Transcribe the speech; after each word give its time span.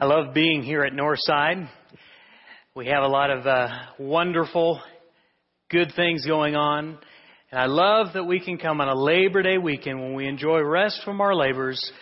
I 0.00 0.06
love 0.06 0.34
being 0.34 0.64
here 0.64 0.82
at 0.82 0.92
Northside. 0.92 1.68
We 2.74 2.88
have 2.88 3.04
a 3.04 3.06
lot 3.08 3.30
of 3.30 3.46
uh, 3.46 3.68
wonderful, 3.96 4.82
good 5.70 5.92
things 5.94 6.26
going 6.26 6.56
on. 6.56 6.98
And 7.52 7.60
I 7.60 7.66
love 7.66 8.08
that 8.14 8.24
we 8.24 8.40
can 8.40 8.58
come 8.58 8.80
on 8.80 8.88
a 8.88 8.94
Labor 8.94 9.42
Day 9.42 9.56
weekend 9.56 10.00
when 10.00 10.14
we 10.14 10.26
enjoy 10.26 10.62
rest 10.62 11.02
from 11.04 11.20
our 11.20 11.32
labors. 11.32 11.92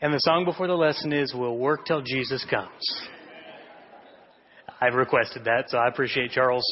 And 0.00 0.12
the 0.12 0.18
song 0.18 0.44
before 0.44 0.66
the 0.66 0.74
lesson 0.74 1.12
is, 1.12 1.32
We'll 1.32 1.56
Work 1.56 1.86
Till 1.86 2.02
Jesus 2.02 2.44
Comes. 2.50 3.08
I've 4.80 4.94
requested 4.94 5.44
that, 5.44 5.66
so 5.68 5.78
I 5.78 5.86
appreciate 5.86 6.32
Charles 6.32 6.64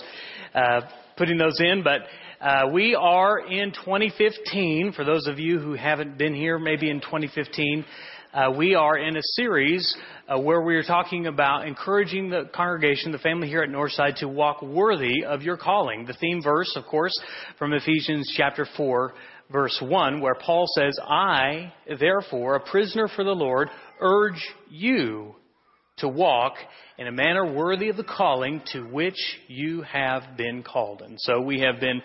uh, 0.56 0.80
putting 1.16 1.38
those 1.38 1.60
in. 1.60 1.84
But 1.84 2.00
uh, 2.40 2.68
we 2.72 2.96
are 2.96 3.38
in 3.38 3.70
2015. 3.70 4.94
For 4.96 5.04
those 5.04 5.28
of 5.28 5.38
you 5.38 5.60
who 5.60 5.74
haven't 5.74 6.18
been 6.18 6.34
here, 6.34 6.58
maybe 6.58 6.90
in 6.90 7.00
2015, 7.00 7.84
uh, 8.32 8.50
we 8.56 8.74
are 8.74 8.96
in 8.96 9.16
a 9.16 9.22
series 9.34 9.94
uh, 10.26 10.40
where 10.40 10.62
we 10.62 10.74
are 10.74 10.82
talking 10.82 11.26
about 11.26 11.66
encouraging 11.66 12.30
the 12.30 12.48
congregation, 12.54 13.12
the 13.12 13.18
family 13.18 13.46
here 13.46 13.62
at 13.62 13.68
Northside, 13.68 14.16
to 14.16 14.28
walk 14.28 14.62
worthy 14.62 15.24
of 15.24 15.42
your 15.42 15.58
calling. 15.58 16.06
The 16.06 16.14
theme 16.14 16.42
verse, 16.42 16.72
of 16.74 16.84
course, 16.86 17.12
from 17.58 17.74
Ephesians 17.74 18.32
chapter 18.34 18.66
4, 18.76 19.12
verse 19.50 19.78
1, 19.82 20.22
where 20.22 20.34
Paul 20.34 20.64
says, 20.74 20.98
I, 21.06 21.74
therefore, 22.00 22.54
a 22.54 22.70
prisoner 22.70 23.06
for 23.14 23.22
the 23.22 23.34
Lord, 23.34 23.68
urge 24.00 24.42
you 24.70 25.34
to 25.98 26.08
walk 26.08 26.54
in 26.96 27.08
a 27.08 27.12
manner 27.12 27.52
worthy 27.52 27.90
of 27.90 27.98
the 27.98 28.04
calling 28.04 28.62
to 28.72 28.80
which 28.80 29.18
you 29.46 29.82
have 29.82 30.38
been 30.38 30.62
called. 30.62 31.02
And 31.02 31.20
so 31.20 31.42
we 31.42 31.60
have 31.60 31.80
been 31.80 32.00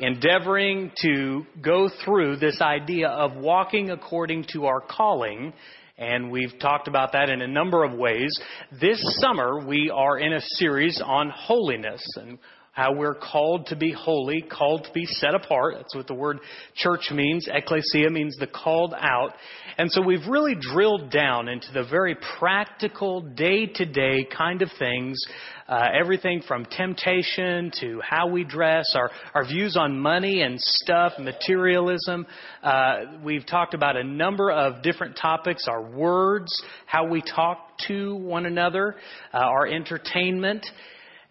endeavoring 0.00 0.90
to 1.02 1.44
go 1.62 1.90
through 2.04 2.36
this 2.36 2.60
idea 2.60 3.08
of 3.08 3.36
walking 3.36 3.90
according 3.90 4.46
to 4.52 4.66
our 4.66 4.80
calling. 4.80 5.52
And 5.98 6.30
we've 6.30 6.58
talked 6.58 6.88
about 6.88 7.12
that 7.12 7.28
in 7.28 7.42
a 7.42 7.46
number 7.46 7.84
of 7.84 7.92
ways. 7.92 8.32
This 8.80 8.98
summer, 9.20 9.64
we 9.64 9.90
are 9.94 10.18
in 10.18 10.32
a 10.32 10.40
series 10.40 11.00
on 11.04 11.30
holiness. 11.30 12.02
And 12.16 12.38
how 12.80 12.94
we're 12.94 13.14
called 13.14 13.66
to 13.66 13.76
be 13.76 13.92
holy, 13.92 14.40
called 14.40 14.84
to 14.84 14.92
be 14.94 15.04
set 15.04 15.34
apart. 15.34 15.74
That's 15.76 15.94
what 15.94 16.06
the 16.06 16.14
word 16.14 16.38
church 16.74 17.10
means. 17.12 17.46
Ecclesia 17.46 18.08
means 18.08 18.38
the 18.38 18.46
called 18.46 18.94
out. 18.98 19.34
And 19.76 19.92
so 19.92 20.00
we've 20.00 20.26
really 20.26 20.54
drilled 20.58 21.10
down 21.10 21.48
into 21.48 21.66
the 21.74 21.84
very 21.84 22.16
practical, 22.38 23.20
day 23.20 23.66
to 23.66 23.84
day 23.84 24.24
kind 24.24 24.62
of 24.62 24.70
things. 24.78 25.22
Uh, 25.68 25.88
everything 25.94 26.40
from 26.48 26.64
temptation 26.64 27.70
to 27.80 28.00
how 28.02 28.26
we 28.26 28.44
dress, 28.44 28.94
our, 28.96 29.10
our 29.34 29.46
views 29.46 29.76
on 29.76 30.00
money 30.00 30.40
and 30.40 30.58
stuff, 30.58 31.12
materialism. 31.18 32.26
Uh, 32.62 33.00
we've 33.22 33.44
talked 33.44 33.74
about 33.74 33.98
a 33.98 34.02
number 34.02 34.50
of 34.50 34.82
different 34.82 35.18
topics, 35.18 35.66
our 35.68 35.82
words, 35.82 36.50
how 36.86 37.06
we 37.06 37.20
talk 37.20 37.76
to 37.86 38.16
one 38.16 38.46
another, 38.46 38.96
uh, 39.34 39.36
our 39.36 39.66
entertainment. 39.66 40.66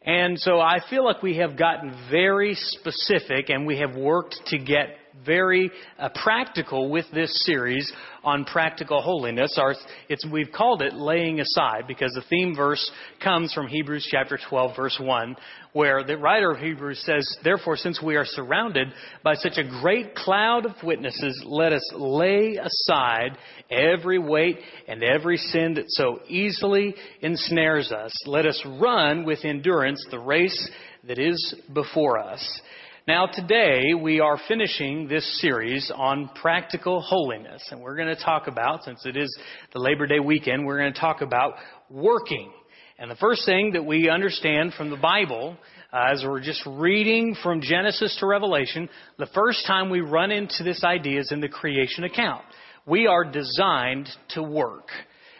And 0.05 0.39
so 0.39 0.59
I 0.59 0.79
feel 0.89 1.03
like 1.03 1.21
we 1.21 1.37
have 1.37 1.57
gotten 1.57 1.93
very 2.09 2.55
specific 2.55 3.49
and 3.49 3.67
we 3.67 3.79
have 3.79 3.95
worked 3.95 4.39
to 4.47 4.57
get 4.57 4.95
very 5.25 5.71
uh, 5.97 6.09
practical 6.23 6.89
with 6.89 7.05
this 7.13 7.45
series 7.45 7.91
on 8.23 8.45
practical 8.45 9.01
holiness. 9.01 9.57
Our, 9.57 9.75
it's, 10.09 10.25
we've 10.31 10.51
called 10.51 10.81
it 10.81 10.93
laying 10.93 11.39
aside 11.39 11.85
because 11.87 12.11
the 12.13 12.23
theme 12.29 12.55
verse 12.55 12.91
comes 13.23 13.53
from 13.53 13.67
Hebrews 13.67 14.07
chapter 14.09 14.39
12 14.49 14.75
verse 14.75 14.97
1 15.01 15.35
where 15.73 16.03
the 16.03 16.17
writer 16.17 16.51
of 16.51 16.59
Hebrews 16.59 17.03
says, 17.05 17.37
Therefore, 17.43 17.77
since 17.77 18.01
we 18.01 18.15
are 18.15 18.25
surrounded 18.25 18.87
by 19.23 19.35
such 19.35 19.57
a 19.57 19.63
great 19.81 20.15
cloud 20.15 20.65
of 20.65 20.71
witnesses, 20.83 21.43
let 21.45 21.73
us 21.73 21.87
lay 21.95 22.57
aside 22.57 23.37
every 23.69 24.17
weight 24.17 24.57
and 24.87 25.03
every 25.03 25.37
sin 25.37 25.75
that 25.75 25.85
so 25.89 26.19
easily 26.27 26.95
ensnares 27.21 27.91
us. 27.91 28.11
Let 28.25 28.47
us 28.47 28.61
run 28.65 29.25
with 29.25 29.45
endurance 29.45 30.03
the 30.09 30.19
race 30.19 30.69
that 31.07 31.19
is 31.19 31.55
before 31.71 32.17
us. 32.17 32.61
Now, 33.09 33.25
today 33.25 33.95
we 33.99 34.19
are 34.19 34.37
finishing 34.47 35.07
this 35.07 35.41
series 35.41 35.91
on 35.95 36.29
practical 36.39 37.01
holiness, 37.01 37.67
and 37.71 37.81
we're 37.81 37.95
going 37.95 38.15
to 38.15 38.23
talk 38.23 38.45
about, 38.45 38.83
since 38.83 39.03
it 39.03 39.17
is 39.17 39.35
the 39.73 39.79
Labor 39.79 40.05
Day 40.05 40.19
weekend, 40.19 40.63
we're 40.63 40.77
going 40.77 40.93
to 40.93 40.99
talk 40.99 41.21
about 41.21 41.55
working. 41.89 42.51
And 42.99 43.09
the 43.09 43.15
first 43.15 43.47
thing 43.47 43.71
that 43.71 43.83
we 43.83 44.09
understand 44.09 44.75
from 44.75 44.91
the 44.91 44.95
Bible, 44.95 45.57
uh, 45.91 46.11
as 46.13 46.23
we're 46.23 46.39
just 46.39 46.61
reading 46.67 47.35
from 47.41 47.61
Genesis 47.61 48.15
to 48.19 48.27
Revelation, 48.27 48.87
the 49.17 49.25
first 49.33 49.65
time 49.65 49.89
we 49.89 50.01
run 50.01 50.29
into 50.29 50.63
this 50.63 50.83
idea 50.83 51.19
is 51.19 51.31
in 51.31 51.41
the 51.41 51.49
creation 51.49 52.03
account. 52.03 52.43
We 52.85 53.07
are 53.07 53.25
designed 53.25 54.07
to 54.35 54.43
work. 54.43 54.89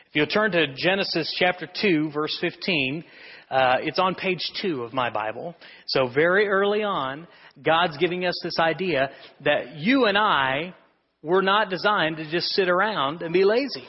If 0.10 0.16
you'll 0.16 0.26
turn 0.26 0.52
to 0.54 0.66
Genesis 0.76 1.32
chapter 1.38 1.70
2, 1.82 2.10
verse 2.12 2.36
15, 2.42 3.04
uh, 3.52 3.76
it's 3.82 4.00
on 4.00 4.16
page 4.16 4.42
2 4.60 4.82
of 4.82 4.92
my 4.92 5.12
Bible. 5.12 5.54
So 5.86 6.10
very 6.12 6.48
early 6.48 6.82
on, 6.82 7.28
God's 7.64 7.96
giving 7.98 8.26
us 8.26 8.34
this 8.42 8.58
idea 8.60 9.12
that 9.46 9.76
you 9.76 10.06
and 10.06 10.18
I 10.18 10.74
were 11.22 11.44
not 11.44 11.70
designed 11.70 12.18
to 12.18 12.32
just 12.32 12.48
sit 12.54 12.70
around 12.70 13.22
and 13.22 13.32
be 13.32 13.44
lazy. 13.44 13.84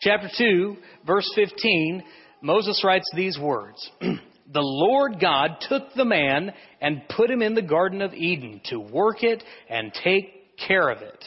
Chapter 0.00 0.28
2, 0.36 0.76
verse 1.06 1.30
15, 1.36 2.02
Moses 2.42 2.82
writes 2.82 3.08
these 3.14 3.38
words 3.38 3.88
The 4.00 4.18
Lord 4.60 5.20
God 5.20 5.58
took 5.68 5.94
the 5.94 6.04
man 6.04 6.52
and 6.80 7.02
put 7.16 7.30
him 7.30 7.42
in 7.42 7.54
the 7.54 7.62
Garden 7.62 8.02
of 8.02 8.12
Eden 8.12 8.60
to 8.70 8.80
work 8.80 9.22
it 9.22 9.44
and 9.70 9.94
take 10.02 10.58
care 10.66 10.88
of 10.88 11.00
it. 11.00 11.24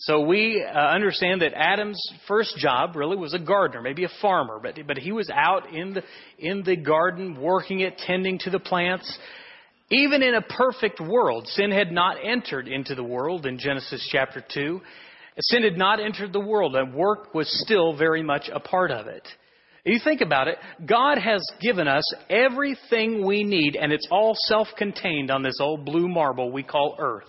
So 0.00 0.20
we 0.20 0.64
uh, 0.64 0.78
understand 0.78 1.42
that 1.42 1.54
Adam's 1.54 2.00
first 2.28 2.56
job 2.56 2.94
really 2.94 3.16
was 3.16 3.34
a 3.34 3.38
gardener, 3.38 3.82
maybe 3.82 4.04
a 4.04 4.10
farmer, 4.22 4.60
but, 4.62 4.78
but 4.86 4.96
he 4.96 5.10
was 5.10 5.28
out 5.28 5.74
in 5.74 5.94
the, 5.94 6.02
in 6.38 6.62
the 6.62 6.76
garden 6.76 7.40
working 7.40 7.80
it, 7.80 7.98
tending 7.98 8.38
to 8.40 8.50
the 8.50 8.60
plants. 8.60 9.18
Even 9.90 10.22
in 10.22 10.34
a 10.34 10.42
perfect 10.42 11.00
world, 11.00 11.48
sin 11.48 11.72
had 11.72 11.90
not 11.90 12.16
entered 12.22 12.68
into 12.68 12.94
the 12.94 13.02
world 13.02 13.44
in 13.44 13.58
Genesis 13.58 14.06
chapter 14.12 14.44
2. 14.54 14.80
Sin 15.40 15.64
had 15.64 15.76
not 15.76 15.98
entered 15.98 16.32
the 16.32 16.40
world, 16.40 16.76
and 16.76 16.94
work 16.94 17.34
was 17.34 17.48
still 17.64 17.96
very 17.96 18.22
much 18.22 18.48
a 18.52 18.60
part 18.60 18.92
of 18.92 19.08
it. 19.08 19.26
You 19.84 19.98
think 20.04 20.20
about 20.20 20.46
it, 20.46 20.58
God 20.86 21.18
has 21.18 21.42
given 21.60 21.88
us 21.88 22.04
everything 22.28 23.26
we 23.26 23.42
need, 23.42 23.74
and 23.74 23.92
it's 23.92 24.06
all 24.10 24.36
self 24.46 24.68
contained 24.76 25.30
on 25.30 25.42
this 25.42 25.58
old 25.60 25.84
blue 25.84 26.08
marble 26.08 26.52
we 26.52 26.62
call 26.62 26.96
earth. 27.00 27.24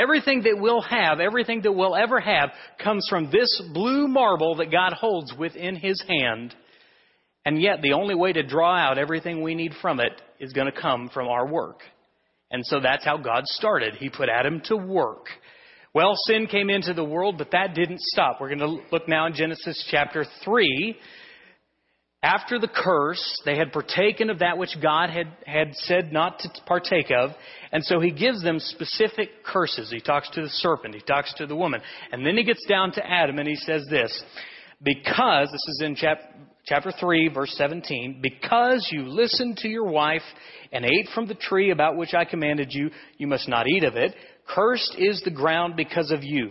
Everything 0.00 0.42
that 0.42 0.58
we'll 0.58 0.82
have, 0.82 1.20
everything 1.20 1.62
that 1.62 1.72
we'll 1.72 1.96
ever 1.96 2.20
have, 2.20 2.50
comes 2.82 3.06
from 3.10 3.30
this 3.30 3.62
blue 3.74 4.08
marble 4.08 4.54
that 4.56 4.70
God 4.70 4.92
holds 4.92 5.34
within 5.36 5.76
His 5.76 6.02
hand. 6.08 6.54
And 7.44 7.60
yet, 7.60 7.82
the 7.82 7.92
only 7.92 8.14
way 8.14 8.32
to 8.32 8.42
draw 8.42 8.76
out 8.76 8.98
everything 8.98 9.42
we 9.42 9.54
need 9.54 9.72
from 9.82 10.00
it 10.00 10.20
is 10.38 10.52
going 10.52 10.72
to 10.72 10.80
come 10.80 11.10
from 11.12 11.28
our 11.28 11.46
work. 11.46 11.80
And 12.50 12.64
so 12.64 12.80
that's 12.80 13.04
how 13.04 13.16
God 13.16 13.46
started. 13.46 13.94
He 13.94 14.10
put 14.10 14.28
Adam 14.28 14.60
to 14.66 14.76
work. 14.76 15.26
Well, 15.92 16.14
sin 16.26 16.46
came 16.46 16.70
into 16.70 16.94
the 16.94 17.04
world, 17.04 17.36
but 17.36 17.50
that 17.50 17.74
didn't 17.74 18.00
stop. 18.00 18.40
We're 18.40 18.54
going 18.54 18.60
to 18.60 18.82
look 18.92 19.08
now 19.08 19.26
in 19.26 19.34
Genesis 19.34 19.86
chapter 19.90 20.24
3. 20.44 20.96
After 22.22 22.58
the 22.58 22.68
curse, 22.68 23.40
they 23.46 23.56
had 23.56 23.72
partaken 23.72 24.28
of 24.28 24.40
that 24.40 24.58
which 24.58 24.76
God 24.82 25.08
had, 25.08 25.28
had 25.46 25.74
said 25.74 26.12
not 26.12 26.38
to 26.40 26.50
partake 26.66 27.10
of. 27.10 27.30
And 27.72 27.82
so 27.82 27.98
he 27.98 28.10
gives 28.10 28.42
them 28.42 28.58
specific 28.58 29.42
curses. 29.42 29.90
He 29.90 30.00
talks 30.00 30.28
to 30.30 30.42
the 30.42 30.48
serpent. 30.48 30.94
He 30.94 31.00
talks 31.00 31.32
to 31.34 31.46
the 31.46 31.56
woman. 31.56 31.80
And 32.12 32.24
then 32.26 32.36
he 32.36 32.44
gets 32.44 32.64
down 32.66 32.92
to 32.92 33.10
Adam 33.10 33.38
and 33.38 33.48
he 33.48 33.56
says 33.56 33.86
this. 33.88 34.22
Because, 34.82 35.48
this 35.50 35.66
is 35.68 35.82
in 35.82 35.94
chap, 35.94 36.18
chapter 36.66 36.92
3, 36.92 37.28
verse 37.28 37.54
17, 37.56 38.20
because 38.22 38.88
you 38.92 39.02
listened 39.08 39.56
to 39.58 39.68
your 39.68 39.90
wife 39.90 40.22
and 40.72 40.84
ate 40.84 41.08
from 41.14 41.26
the 41.26 41.34
tree 41.34 41.70
about 41.70 41.96
which 41.96 42.12
I 42.12 42.24
commanded 42.24 42.68
you, 42.72 42.90
you 43.16 43.26
must 43.26 43.48
not 43.48 43.66
eat 43.66 43.84
of 43.84 43.96
it. 43.96 44.14
Cursed 44.46 44.94
is 44.98 45.22
the 45.22 45.30
ground 45.30 45.74
because 45.76 46.10
of 46.10 46.22
you. 46.22 46.50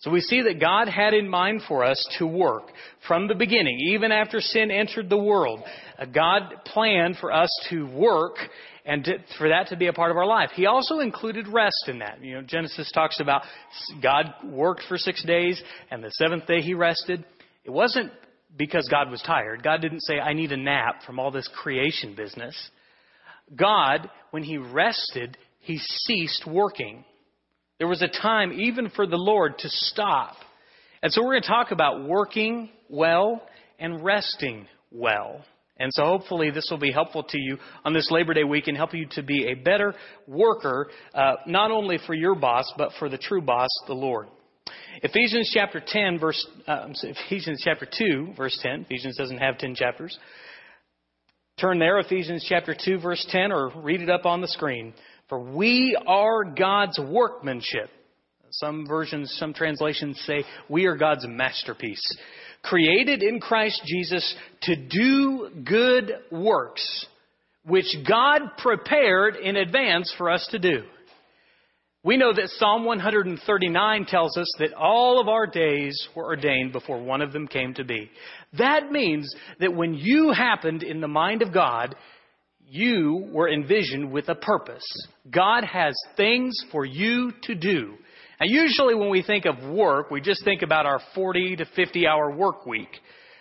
So 0.00 0.12
we 0.12 0.20
see 0.20 0.42
that 0.42 0.60
God 0.60 0.88
had 0.88 1.12
in 1.12 1.28
mind 1.28 1.62
for 1.66 1.82
us 1.82 2.04
to 2.18 2.26
work 2.26 2.70
from 3.08 3.26
the 3.26 3.34
beginning, 3.34 3.80
even 3.90 4.12
after 4.12 4.40
sin 4.40 4.70
entered 4.70 5.10
the 5.10 5.18
world. 5.18 5.60
God 6.14 6.54
planned 6.66 7.16
for 7.16 7.32
us 7.32 7.50
to 7.70 7.84
work 7.88 8.36
and 8.84 9.02
to, 9.04 9.18
for 9.36 9.48
that 9.48 9.68
to 9.68 9.76
be 9.76 9.88
a 9.88 9.92
part 9.92 10.12
of 10.12 10.16
our 10.16 10.26
life. 10.26 10.50
He 10.54 10.66
also 10.66 11.00
included 11.00 11.48
rest 11.48 11.88
in 11.88 11.98
that. 11.98 12.22
You 12.22 12.36
know, 12.36 12.42
Genesis 12.42 12.92
talks 12.92 13.18
about 13.18 13.42
God 14.00 14.26
worked 14.44 14.82
for 14.88 14.96
six 14.96 15.24
days 15.24 15.60
and 15.90 16.02
the 16.02 16.12
seventh 16.12 16.46
day 16.46 16.60
he 16.60 16.74
rested. 16.74 17.24
It 17.64 17.70
wasn't 17.70 18.12
because 18.56 18.88
God 18.88 19.10
was 19.10 19.20
tired. 19.22 19.64
God 19.64 19.82
didn't 19.82 20.02
say, 20.02 20.20
I 20.20 20.32
need 20.32 20.52
a 20.52 20.56
nap 20.56 21.02
from 21.04 21.18
all 21.18 21.32
this 21.32 21.48
creation 21.60 22.14
business. 22.14 22.70
God, 23.54 24.08
when 24.30 24.44
he 24.44 24.58
rested, 24.58 25.36
he 25.60 25.78
ceased 25.78 26.46
working. 26.46 27.04
There 27.78 27.88
was 27.88 28.02
a 28.02 28.08
time 28.08 28.52
even 28.52 28.90
for 28.90 29.06
the 29.06 29.16
Lord 29.16 29.58
to 29.58 29.68
stop. 29.68 30.36
And 31.02 31.12
so 31.12 31.22
we're 31.22 31.34
going 31.34 31.42
to 31.42 31.48
talk 31.48 31.70
about 31.70 32.04
working 32.04 32.70
well 32.88 33.42
and 33.78 34.04
resting 34.04 34.66
well. 34.90 35.44
And 35.78 35.92
so 35.94 36.04
hopefully 36.04 36.50
this 36.50 36.66
will 36.70 36.78
be 36.78 36.90
helpful 36.90 37.22
to 37.22 37.38
you 37.38 37.56
on 37.84 37.92
this 37.92 38.10
Labor 38.10 38.34
Day 38.34 38.42
week 38.42 38.66
and 38.66 38.76
help 38.76 38.94
you 38.94 39.06
to 39.12 39.22
be 39.22 39.46
a 39.46 39.54
better 39.54 39.94
worker, 40.26 40.88
uh, 41.14 41.34
not 41.46 41.70
only 41.70 41.98
for 42.04 42.14
your 42.14 42.34
boss, 42.34 42.72
but 42.76 42.90
for 42.98 43.08
the 43.08 43.18
true 43.18 43.40
boss, 43.40 43.68
the 43.86 43.94
Lord. 43.94 44.26
Ephesians 45.02 45.50
chapter 45.54 45.80
10, 45.84 46.18
verse, 46.18 46.44
uh, 46.66 46.88
Ephesians 47.02 47.62
chapter 47.64 47.86
2, 47.86 48.34
verse 48.36 48.58
10. 48.60 48.82
Ephesians 48.82 49.16
doesn't 49.16 49.38
have 49.38 49.56
10 49.58 49.76
chapters. 49.76 50.18
Turn 51.60 51.78
there, 51.78 51.98
Ephesians 52.00 52.44
chapter 52.48 52.74
2, 52.74 52.98
verse 52.98 53.24
10, 53.30 53.52
or 53.52 53.70
read 53.76 54.00
it 54.00 54.10
up 54.10 54.26
on 54.26 54.40
the 54.40 54.48
screen. 54.48 54.92
For 55.28 55.38
we 55.38 55.96
are 56.06 56.44
God's 56.44 56.98
workmanship. 56.98 57.90
Some 58.50 58.86
versions, 58.86 59.34
some 59.38 59.52
translations 59.52 60.18
say, 60.26 60.44
we 60.68 60.86
are 60.86 60.96
God's 60.96 61.26
masterpiece. 61.28 62.02
Created 62.62 63.22
in 63.22 63.40
Christ 63.40 63.82
Jesus 63.86 64.34
to 64.62 64.74
do 64.74 65.50
good 65.64 66.12
works, 66.32 67.06
which 67.64 67.94
God 68.08 68.40
prepared 68.56 69.36
in 69.36 69.56
advance 69.56 70.12
for 70.16 70.30
us 70.30 70.46
to 70.50 70.58
do. 70.58 70.82
We 72.02 72.16
know 72.16 72.32
that 72.32 72.48
Psalm 72.56 72.84
139 72.84 74.06
tells 74.06 74.36
us 74.38 74.50
that 74.60 74.72
all 74.72 75.20
of 75.20 75.28
our 75.28 75.46
days 75.46 76.08
were 76.14 76.24
ordained 76.24 76.72
before 76.72 77.02
one 77.02 77.20
of 77.20 77.32
them 77.32 77.46
came 77.48 77.74
to 77.74 77.84
be. 77.84 78.10
That 78.56 78.90
means 78.90 79.34
that 79.60 79.74
when 79.74 79.94
you 79.94 80.32
happened 80.32 80.82
in 80.82 81.00
the 81.00 81.08
mind 81.08 81.42
of 81.42 81.52
God, 81.52 81.96
you 82.70 83.28
were 83.32 83.48
envisioned 83.48 84.12
with 84.12 84.28
a 84.28 84.34
purpose. 84.34 84.84
God 85.30 85.64
has 85.64 85.94
things 86.16 86.54
for 86.70 86.84
you 86.84 87.32
to 87.44 87.54
do. 87.54 87.94
Now, 88.40 88.46
usually 88.46 88.94
when 88.94 89.10
we 89.10 89.22
think 89.22 89.46
of 89.46 89.62
work, 89.70 90.10
we 90.10 90.20
just 90.20 90.44
think 90.44 90.62
about 90.62 90.86
our 90.86 91.00
40 91.14 91.56
to 91.56 91.64
50 91.64 92.06
hour 92.06 92.30
work 92.30 92.66
week. 92.66 92.90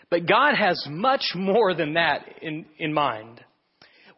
But 0.10 0.26
God 0.28 0.56
has 0.56 0.84
much 0.90 1.34
more 1.36 1.74
than 1.74 1.94
that 1.94 2.26
in, 2.42 2.66
in 2.80 2.94
mind. 2.94 3.42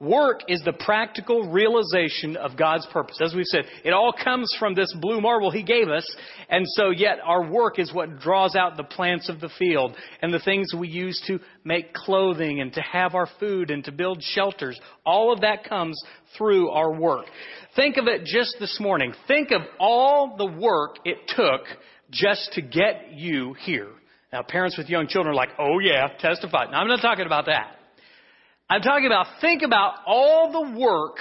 Work 0.02 0.44
is 0.48 0.62
the 0.64 0.72
practical 0.72 1.52
realization 1.52 2.38
of 2.38 2.56
God's 2.56 2.88
purpose. 2.88 3.20
As 3.22 3.34
we've 3.36 3.46
said, 3.46 3.66
it 3.84 3.92
all 3.92 4.14
comes 4.14 4.56
from 4.58 4.74
this 4.74 4.96
blue 5.02 5.20
marble 5.20 5.52
He 5.52 5.62
gave 5.62 5.90
us, 5.90 6.06
and 6.50 6.66
so 6.70 6.90
yet 6.90 7.18
our 7.22 7.52
work 7.52 7.80
is 7.80 7.94
what 7.94 8.18
draws 8.18 8.56
out 8.56 8.78
the 8.78 8.84
plants 8.86 9.28
of 9.28 9.42
the 9.42 9.50
field 9.60 9.98
and 10.22 10.34
the 10.34 10.40
things 10.40 10.74
we 10.74 10.88
use 10.88 11.22
to 11.28 11.40
make 11.66 11.94
clothing 11.94 12.62
and 12.62 12.72
to 12.74 12.82
have 12.82 13.14
our 13.14 13.28
food 13.42 13.72
and 13.72 13.84
to 13.84 13.92
build 13.92 14.24
shelters. 14.24 14.80
All 15.06 15.34
of 15.34 15.42
that 15.42 15.66
comes 15.66 16.02
through 16.38 16.70
our 16.70 16.94
work. 16.94 17.26
Think 17.76 17.98
of 17.98 18.08
it 18.08 18.24
just 18.24 18.56
this 18.58 18.80
morning. 18.80 19.14
Think 19.28 19.52
of 19.52 19.64
all 19.82 20.38
the 20.38 20.46
work 20.46 21.00
it 21.04 21.18
took 21.28 21.62
just 22.10 22.54
to 22.54 22.62
get 22.62 23.12
you 23.12 23.54
here. 23.66 23.90
Now, 24.32 24.44
parents 24.48 24.78
with 24.78 24.88
young 24.88 25.08
children 25.08 25.34
are 25.34 25.36
like, 25.36 25.50
oh 25.60 25.80
yeah, 25.80 26.08
testify. 26.20 26.72
Now, 26.72 26.80
I'm 26.80 26.88
not 26.88 27.02
talking 27.02 27.26
about 27.26 27.48
that. 27.48 27.79
I'm 28.70 28.82
talking 28.82 29.08
about, 29.08 29.26
think 29.42 29.64
about 29.64 29.96
all 30.06 30.52
the 30.52 30.80
work 30.80 31.18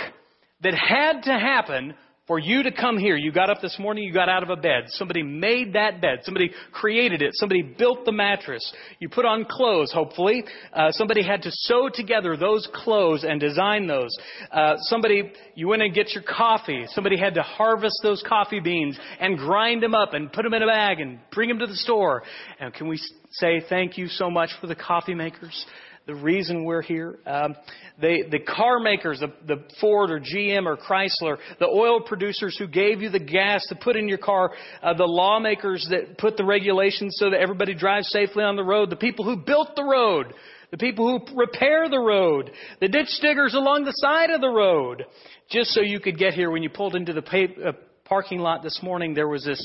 that 0.62 0.74
had 0.74 1.22
to 1.22 1.32
happen 1.32 1.94
for 2.26 2.38
you 2.38 2.64
to 2.64 2.70
come 2.70 2.98
here. 2.98 3.16
You 3.16 3.32
got 3.32 3.48
up 3.48 3.62
this 3.62 3.78
morning, 3.78 4.04
you 4.04 4.12
got 4.12 4.28
out 4.28 4.42
of 4.42 4.50
a 4.50 4.56
bed. 4.56 4.84
Somebody 4.88 5.22
made 5.22 5.72
that 5.72 6.02
bed. 6.02 6.18
Somebody 6.24 6.50
created 6.72 7.22
it. 7.22 7.30
Somebody 7.32 7.62
built 7.62 8.04
the 8.04 8.12
mattress. 8.12 8.70
You 9.00 9.08
put 9.08 9.24
on 9.24 9.46
clothes, 9.46 9.90
hopefully. 9.90 10.44
Uh, 10.74 10.90
somebody 10.90 11.22
had 11.22 11.40
to 11.42 11.50
sew 11.50 11.88
together 11.92 12.36
those 12.36 12.68
clothes 12.74 13.24
and 13.24 13.40
design 13.40 13.86
those. 13.86 14.10
Uh, 14.52 14.74
somebody, 14.80 15.32
you 15.54 15.68
went 15.68 15.80
and 15.80 15.94
get 15.94 16.12
your 16.12 16.22
coffee. 16.22 16.84
Somebody 16.88 17.16
had 17.16 17.32
to 17.34 17.42
harvest 17.42 17.96
those 18.02 18.22
coffee 18.28 18.60
beans 18.60 18.98
and 19.20 19.38
grind 19.38 19.82
them 19.82 19.94
up 19.94 20.12
and 20.12 20.30
put 20.30 20.42
them 20.42 20.52
in 20.52 20.62
a 20.62 20.66
bag 20.66 21.00
and 21.00 21.18
bring 21.32 21.48
them 21.48 21.60
to 21.60 21.66
the 21.66 21.76
store. 21.76 22.24
And 22.60 22.74
can 22.74 22.88
we 22.88 23.00
say 23.30 23.62
thank 23.70 23.96
you 23.96 24.06
so 24.06 24.28
much 24.28 24.50
for 24.60 24.66
the 24.66 24.76
coffee 24.76 25.14
makers? 25.14 25.64
The 26.08 26.14
reason 26.14 26.64
we're 26.64 26.80
here. 26.80 27.18
Um, 27.26 27.54
they, 28.00 28.22
the 28.22 28.38
car 28.38 28.80
makers, 28.80 29.20
the, 29.20 29.30
the 29.46 29.62
Ford 29.78 30.10
or 30.10 30.18
GM 30.18 30.64
or 30.64 30.78
Chrysler, 30.78 31.36
the 31.60 31.66
oil 31.66 32.00
producers 32.00 32.56
who 32.58 32.66
gave 32.66 33.02
you 33.02 33.10
the 33.10 33.20
gas 33.20 33.62
to 33.68 33.74
put 33.74 33.94
in 33.94 34.08
your 34.08 34.16
car, 34.16 34.52
uh, 34.82 34.94
the 34.94 35.04
lawmakers 35.04 35.86
that 35.90 36.16
put 36.16 36.38
the 36.38 36.46
regulations 36.46 37.16
so 37.18 37.28
that 37.28 37.40
everybody 37.40 37.74
drives 37.74 38.08
safely 38.08 38.42
on 38.42 38.56
the 38.56 38.64
road, 38.64 38.88
the 38.88 38.96
people 38.96 39.26
who 39.26 39.36
built 39.36 39.76
the 39.76 39.84
road, 39.84 40.32
the 40.70 40.78
people 40.78 41.06
who 41.06 41.36
repair 41.36 41.90
the 41.90 42.00
road, 42.00 42.52
the 42.80 42.88
ditch 42.88 43.10
diggers 43.20 43.52
along 43.52 43.84
the 43.84 43.92
side 43.96 44.30
of 44.30 44.40
the 44.40 44.48
road, 44.48 45.04
just 45.50 45.72
so 45.72 45.82
you 45.82 46.00
could 46.00 46.16
get 46.16 46.32
here. 46.32 46.50
When 46.50 46.62
you 46.62 46.70
pulled 46.70 46.96
into 46.96 47.12
the 47.12 47.22
pay, 47.22 47.54
uh, 47.62 47.72
parking 48.06 48.38
lot 48.38 48.62
this 48.62 48.80
morning, 48.82 49.12
there 49.12 49.28
was 49.28 49.44
this 49.44 49.62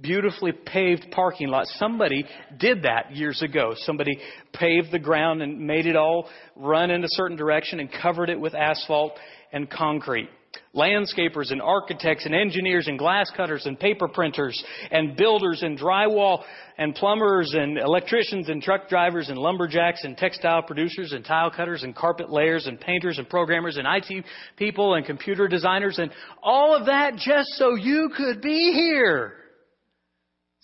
beautifully 0.00 0.52
paved 0.52 1.06
parking 1.10 1.48
lot. 1.48 1.66
Somebody 1.66 2.24
did 2.58 2.82
that 2.82 3.14
years 3.14 3.42
ago. 3.42 3.74
Somebody 3.76 4.18
paved 4.52 4.90
the 4.90 4.98
ground 4.98 5.42
and 5.42 5.60
made 5.60 5.86
it 5.86 5.96
all 5.96 6.28
run 6.56 6.90
in 6.90 7.04
a 7.04 7.08
certain 7.10 7.36
direction 7.36 7.80
and 7.80 7.88
covered 8.02 8.30
it 8.30 8.38
with 8.38 8.54
asphalt 8.54 9.12
and 9.52 9.70
concrete. 9.70 10.28
Landscapers 10.74 11.50
and 11.50 11.60
architects 11.60 12.26
and 12.26 12.34
engineers 12.34 12.86
and 12.86 12.96
glass 12.96 13.28
cutters 13.36 13.66
and 13.66 13.78
paper 13.78 14.06
printers 14.06 14.62
and 14.90 15.16
builders 15.16 15.62
and 15.62 15.78
drywall 15.78 16.42
and 16.78 16.94
plumbers 16.94 17.54
and 17.54 17.76
electricians 17.78 18.48
and 18.48 18.62
truck 18.62 18.88
drivers 18.88 19.28
and 19.28 19.38
lumberjacks 19.38 20.04
and 20.04 20.16
textile 20.16 20.62
producers 20.62 21.12
and 21.12 21.24
tile 21.24 21.50
cutters 21.50 21.82
and 21.82 21.94
carpet 21.94 22.30
layers 22.30 22.66
and 22.66 22.80
painters 22.80 23.18
and 23.18 23.28
programmers 23.28 23.76
and 23.76 23.86
IT 23.88 24.24
people 24.56 24.94
and 24.94 25.06
computer 25.06 25.48
designers 25.48 25.98
and 25.98 26.10
all 26.42 26.74
of 26.74 26.86
that 26.86 27.16
just 27.16 27.48
so 27.54 27.74
you 27.74 28.10
could 28.16 28.40
be 28.40 28.72
here. 28.72 29.43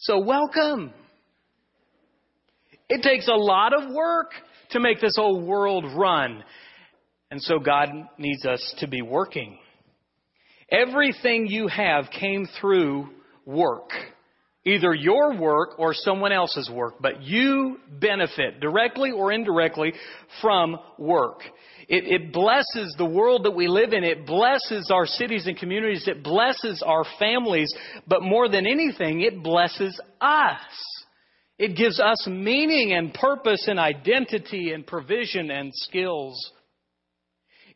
So 0.02 0.18
welcome. 0.18 0.94
It 2.88 3.02
takes 3.02 3.28
a 3.28 3.34
lot 3.34 3.74
of 3.74 3.92
work 3.92 4.30
to 4.70 4.80
make 4.80 4.98
this 4.98 5.16
whole 5.16 5.42
world 5.42 5.84
run. 5.94 6.42
And 7.30 7.40
so 7.42 7.58
God 7.58 7.90
needs 8.16 8.46
us 8.46 8.74
to 8.78 8.88
be 8.88 9.02
working. 9.02 9.58
Everything 10.70 11.48
you 11.48 11.68
have 11.68 12.06
came 12.18 12.48
through 12.58 13.10
work. 13.44 13.90
Either 14.64 14.92
your 14.92 15.34
work 15.38 15.78
or 15.78 15.94
someone 15.94 16.32
else's 16.32 16.68
work, 16.70 16.96
but 17.00 17.22
you 17.22 17.78
benefit 17.98 18.60
directly 18.60 19.10
or 19.10 19.32
indirectly 19.32 19.94
from 20.42 20.76
work. 20.98 21.40
It, 21.88 22.04
it 22.04 22.32
blesses 22.32 22.94
the 22.98 23.06
world 23.06 23.44
that 23.44 23.52
we 23.52 23.68
live 23.68 23.94
in. 23.94 24.04
It 24.04 24.26
blesses 24.26 24.90
our 24.92 25.06
cities 25.06 25.46
and 25.46 25.56
communities. 25.56 26.06
It 26.06 26.22
blesses 26.22 26.82
our 26.86 27.04
families. 27.18 27.72
But 28.06 28.22
more 28.22 28.50
than 28.50 28.66
anything, 28.66 29.22
it 29.22 29.42
blesses 29.42 29.98
us. 30.20 30.60
It 31.58 31.74
gives 31.76 31.98
us 31.98 32.26
meaning 32.26 32.92
and 32.92 33.14
purpose 33.14 33.66
and 33.66 33.78
identity 33.78 34.72
and 34.72 34.86
provision 34.86 35.50
and 35.50 35.72
skills. 35.74 36.52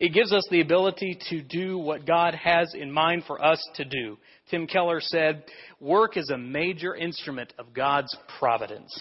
It 0.00 0.12
gives 0.12 0.32
us 0.32 0.46
the 0.50 0.60
ability 0.60 1.18
to 1.30 1.42
do 1.42 1.78
what 1.78 2.06
God 2.06 2.34
has 2.34 2.72
in 2.74 2.90
mind 2.90 3.24
for 3.26 3.44
us 3.44 3.62
to 3.76 3.84
do. 3.84 4.18
Tim 4.50 4.66
Keller 4.66 5.00
said, 5.00 5.44
Work 5.80 6.16
is 6.16 6.30
a 6.30 6.38
major 6.38 6.94
instrument 6.94 7.52
of 7.58 7.72
God's 7.72 8.14
providence. 8.38 8.92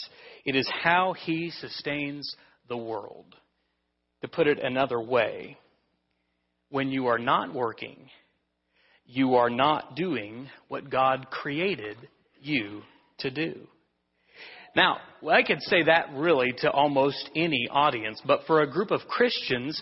It 0.46 0.56
is 0.56 0.70
how 0.84 1.14
He 1.14 1.52
sustains 1.52 2.36
the 2.70 2.78
world. 2.78 3.36
To 4.22 4.28
put 4.28 4.48
it 4.48 4.60
another 4.64 5.02
way, 5.02 5.58
when 6.70 6.90
you 6.90 7.08
are 7.08 7.20
not 7.20 7.54
working, 7.54 8.10
you 9.06 9.36
are 9.36 9.50
not 9.50 9.96
doing 9.96 10.50
what 10.70 10.90
God 10.90 11.28
created 11.30 11.98
you 12.42 12.84
to 13.20 13.30
do. 13.30 13.68
Now, 14.76 14.98
I 15.30 15.44
could 15.44 15.62
say 15.62 15.84
that 15.84 16.14
really 16.14 16.54
to 16.60 16.72
almost 16.72 17.30
any 17.36 17.68
audience, 17.70 18.22
but 18.26 18.42
for 18.48 18.62
a 18.62 18.72
group 18.72 18.92
of 18.92 19.02
Christians, 19.08 19.80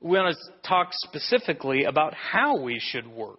we 0.00 0.18
want 0.18 0.34
to 0.34 0.68
talk 0.68 0.88
specifically 0.92 1.84
about 1.84 2.14
how 2.14 2.58
we 2.60 2.78
should 2.80 3.06
work. 3.06 3.38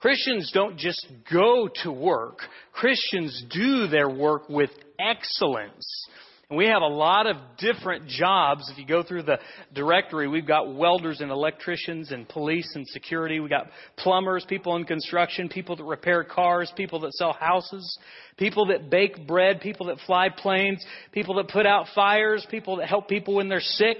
Christians 0.00 0.52
don't 0.54 0.76
just 0.76 1.06
go 1.30 1.68
to 1.82 1.90
work. 1.90 2.38
Christians 2.72 3.44
do 3.50 3.88
their 3.88 4.08
work 4.08 4.48
with 4.48 4.70
excellence. 4.98 6.06
And 6.50 6.56
we 6.56 6.66
have 6.66 6.80
a 6.80 6.86
lot 6.86 7.26
of 7.26 7.36
different 7.58 8.06
jobs. 8.06 8.70
If 8.70 8.78
you 8.78 8.86
go 8.86 9.02
through 9.02 9.24
the 9.24 9.38
directory, 9.74 10.28
we've 10.28 10.46
got 10.46 10.74
welders 10.74 11.20
and 11.20 11.30
electricians 11.30 12.10
and 12.10 12.26
police 12.26 12.70
and 12.74 12.86
security. 12.86 13.38
We've 13.38 13.50
got 13.50 13.66
plumbers, 13.96 14.46
people 14.48 14.76
in 14.76 14.84
construction, 14.84 15.50
people 15.50 15.76
that 15.76 15.84
repair 15.84 16.24
cars, 16.24 16.72
people 16.74 17.00
that 17.00 17.12
sell 17.14 17.34
houses, 17.34 17.98
people 18.38 18.66
that 18.66 18.88
bake 18.88 19.26
bread, 19.26 19.60
people 19.60 19.86
that 19.86 19.98
fly 20.06 20.28
planes, 20.34 20.82
people 21.12 21.34
that 21.34 21.48
put 21.48 21.66
out 21.66 21.86
fires, 21.94 22.46
people 22.50 22.76
that 22.76 22.88
help 22.88 23.08
people 23.08 23.34
when 23.34 23.48
they're 23.50 23.60
sick, 23.60 23.98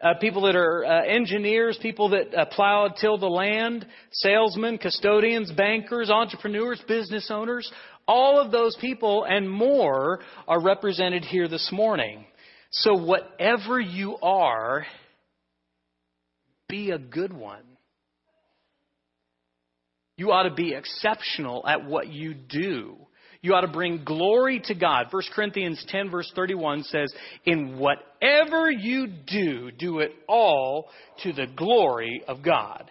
uh, 0.00 0.14
people 0.20 0.42
that 0.42 0.54
are 0.54 0.84
uh, 0.84 1.04
engineers, 1.04 1.78
people 1.82 2.10
that 2.10 2.34
uh, 2.34 2.44
plow 2.46 2.88
till 2.88 3.18
the 3.18 3.26
land, 3.26 3.86
salesmen, 4.12 4.78
custodians, 4.78 5.50
bankers, 5.52 6.10
entrepreneurs, 6.10 6.80
business 6.86 7.30
owners. 7.30 7.70
All 8.06 8.40
of 8.40 8.52
those 8.52 8.76
people 8.80 9.24
and 9.24 9.50
more 9.50 10.20
are 10.46 10.62
represented 10.62 11.24
here 11.24 11.48
this 11.48 11.70
morning. 11.72 12.24
So, 12.70 12.94
whatever 12.94 13.80
you 13.80 14.16
are, 14.22 14.86
be 16.68 16.90
a 16.90 16.98
good 16.98 17.32
one. 17.32 17.64
You 20.16 20.32
ought 20.32 20.44
to 20.44 20.54
be 20.54 20.74
exceptional 20.74 21.66
at 21.66 21.84
what 21.84 22.08
you 22.08 22.34
do. 22.34 22.96
You 23.40 23.54
ought 23.54 23.60
to 23.60 23.68
bring 23.68 24.04
glory 24.04 24.60
to 24.64 24.74
God. 24.74 25.06
1 25.10 25.22
Corinthians 25.34 25.84
10 25.88 26.10
verse 26.10 26.30
31 26.34 26.82
says, 26.84 27.12
In 27.44 27.78
whatever 27.78 28.70
you 28.70 29.06
do, 29.06 29.70
do 29.70 30.00
it 30.00 30.12
all 30.28 30.88
to 31.22 31.32
the 31.32 31.46
glory 31.56 32.22
of 32.26 32.42
God. 32.42 32.90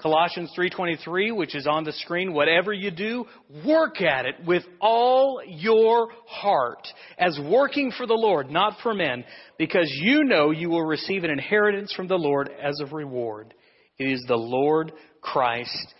Colossians 0.00 0.52
3:23, 0.56 1.32
which 1.36 1.56
is 1.56 1.66
on 1.66 1.82
the 1.82 1.92
screen, 1.92 2.32
whatever 2.32 2.72
you 2.72 2.92
do, 2.92 3.26
work 3.66 4.00
at 4.00 4.26
it 4.26 4.36
with 4.46 4.62
all 4.80 5.42
your 5.44 6.08
heart, 6.24 6.86
as 7.18 7.36
working 7.40 7.90
for 7.90 8.06
the 8.06 8.14
Lord, 8.14 8.48
not 8.48 8.78
for 8.80 8.94
men, 8.94 9.24
because 9.58 9.90
you 10.00 10.22
know 10.22 10.52
you 10.52 10.70
will 10.70 10.84
receive 10.84 11.24
an 11.24 11.30
inheritance 11.30 11.92
from 11.94 12.06
the 12.06 12.16
Lord 12.16 12.48
as 12.62 12.78
a 12.80 12.86
reward. 12.86 13.54
It 13.98 14.12
is 14.12 14.24
the 14.28 14.36
Lord 14.36 14.92
Christ 15.20 15.94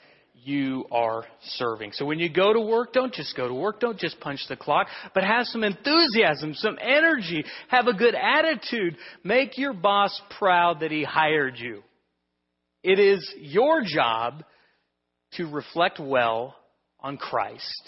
you 0.45 0.87
are 0.91 1.25
serving. 1.43 1.93
So 1.93 2.05
when 2.05 2.19
you 2.19 2.33
go 2.33 2.53
to 2.53 2.61
work, 2.61 2.93
don't 2.93 3.13
just 3.13 3.37
go 3.37 3.49
to 3.49 3.55
work, 3.55 3.81
don't 3.81 3.99
just 3.99 4.21
punch 4.21 4.41
the 4.49 4.57
clock, 4.57 4.89
but 5.15 5.25
have 5.25 5.47
some 5.47 5.65
enthusiasm, 5.65 6.55
some 6.55 6.79
energy, 6.81 7.45
have 7.69 7.87
a 7.87 7.95
good 7.95 8.15
attitude. 8.15 8.97
Make 9.25 9.59
your 9.59 9.73
boss 9.73 10.21
proud 10.39 10.81
that 10.81 10.91
he 10.91 11.05
hired 11.05 11.59
you. 11.59 11.83
It 12.83 12.99
is 12.99 13.35
your 13.39 13.83
job 13.85 14.45
to 15.33 15.47
reflect 15.47 15.99
well 16.01 16.57
on 17.01 17.17
Christ. 17.17 17.83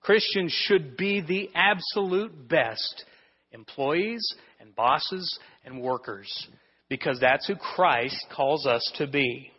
Christians 0.00 0.52
should 0.52 0.96
be 0.96 1.20
the 1.20 1.50
absolute 1.54 2.48
best 2.48 3.04
employees 3.52 4.22
and 4.60 4.74
bosses 4.74 5.38
and 5.64 5.80
workers 5.80 6.48
because 6.88 7.18
that's 7.20 7.46
who 7.46 7.56
Christ 7.56 8.16
calls 8.34 8.66
us 8.66 8.92
to 8.98 9.06
be. 9.06 9.50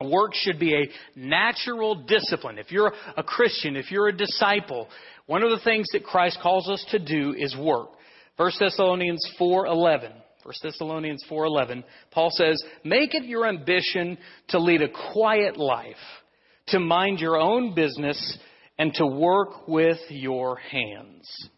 Work 0.00 0.34
should 0.34 0.58
be 0.58 0.74
a 0.74 0.88
natural 1.18 1.94
discipline. 1.94 2.58
If 2.58 2.70
you're 2.70 2.92
a 3.16 3.22
Christian, 3.22 3.76
if 3.76 3.90
you're 3.90 4.08
a 4.08 4.16
disciple, 4.16 4.88
one 5.24 5.42
of 5.42 5.50
the 5.50 5.64
things 5.64 5.86
that 5.92 6.04
Christ 6.04 6.38
calls 6.42 6.68
us 6.68 6.84
to 6.90 6.98
do 6.98 7.34
is 7.36 7.56
work. 7.56 7.88
1 8.36 8.50
Thessalonians 8.60 9.26
4:11. 9.38 10.12
1 10.42 10.54
Thessalonians 10.62 11.24
4:11, 11.28 11.82
Paul 12.10 12.30
says, 12.30 12.62
"Make 12.84 13.14
it 13.14 13.24
your 13.24 13.46
ambition 13.46 14.18
to 14.48 14.58
lead 14.58 14.82
a 14.82 14.88
quiet 14.88 15.56
life, 15.56 16.22
to 16.66 16.78
mind 16.78 17.20
your 17.20 17.38
own 17.38 17.74
business, 17.74 18.38
and 18.78 18.94
to 18.94 19.06
work 19.06 19.66
with 19.66 19.98
your 20.10 20.56
hands." 20.56 21.48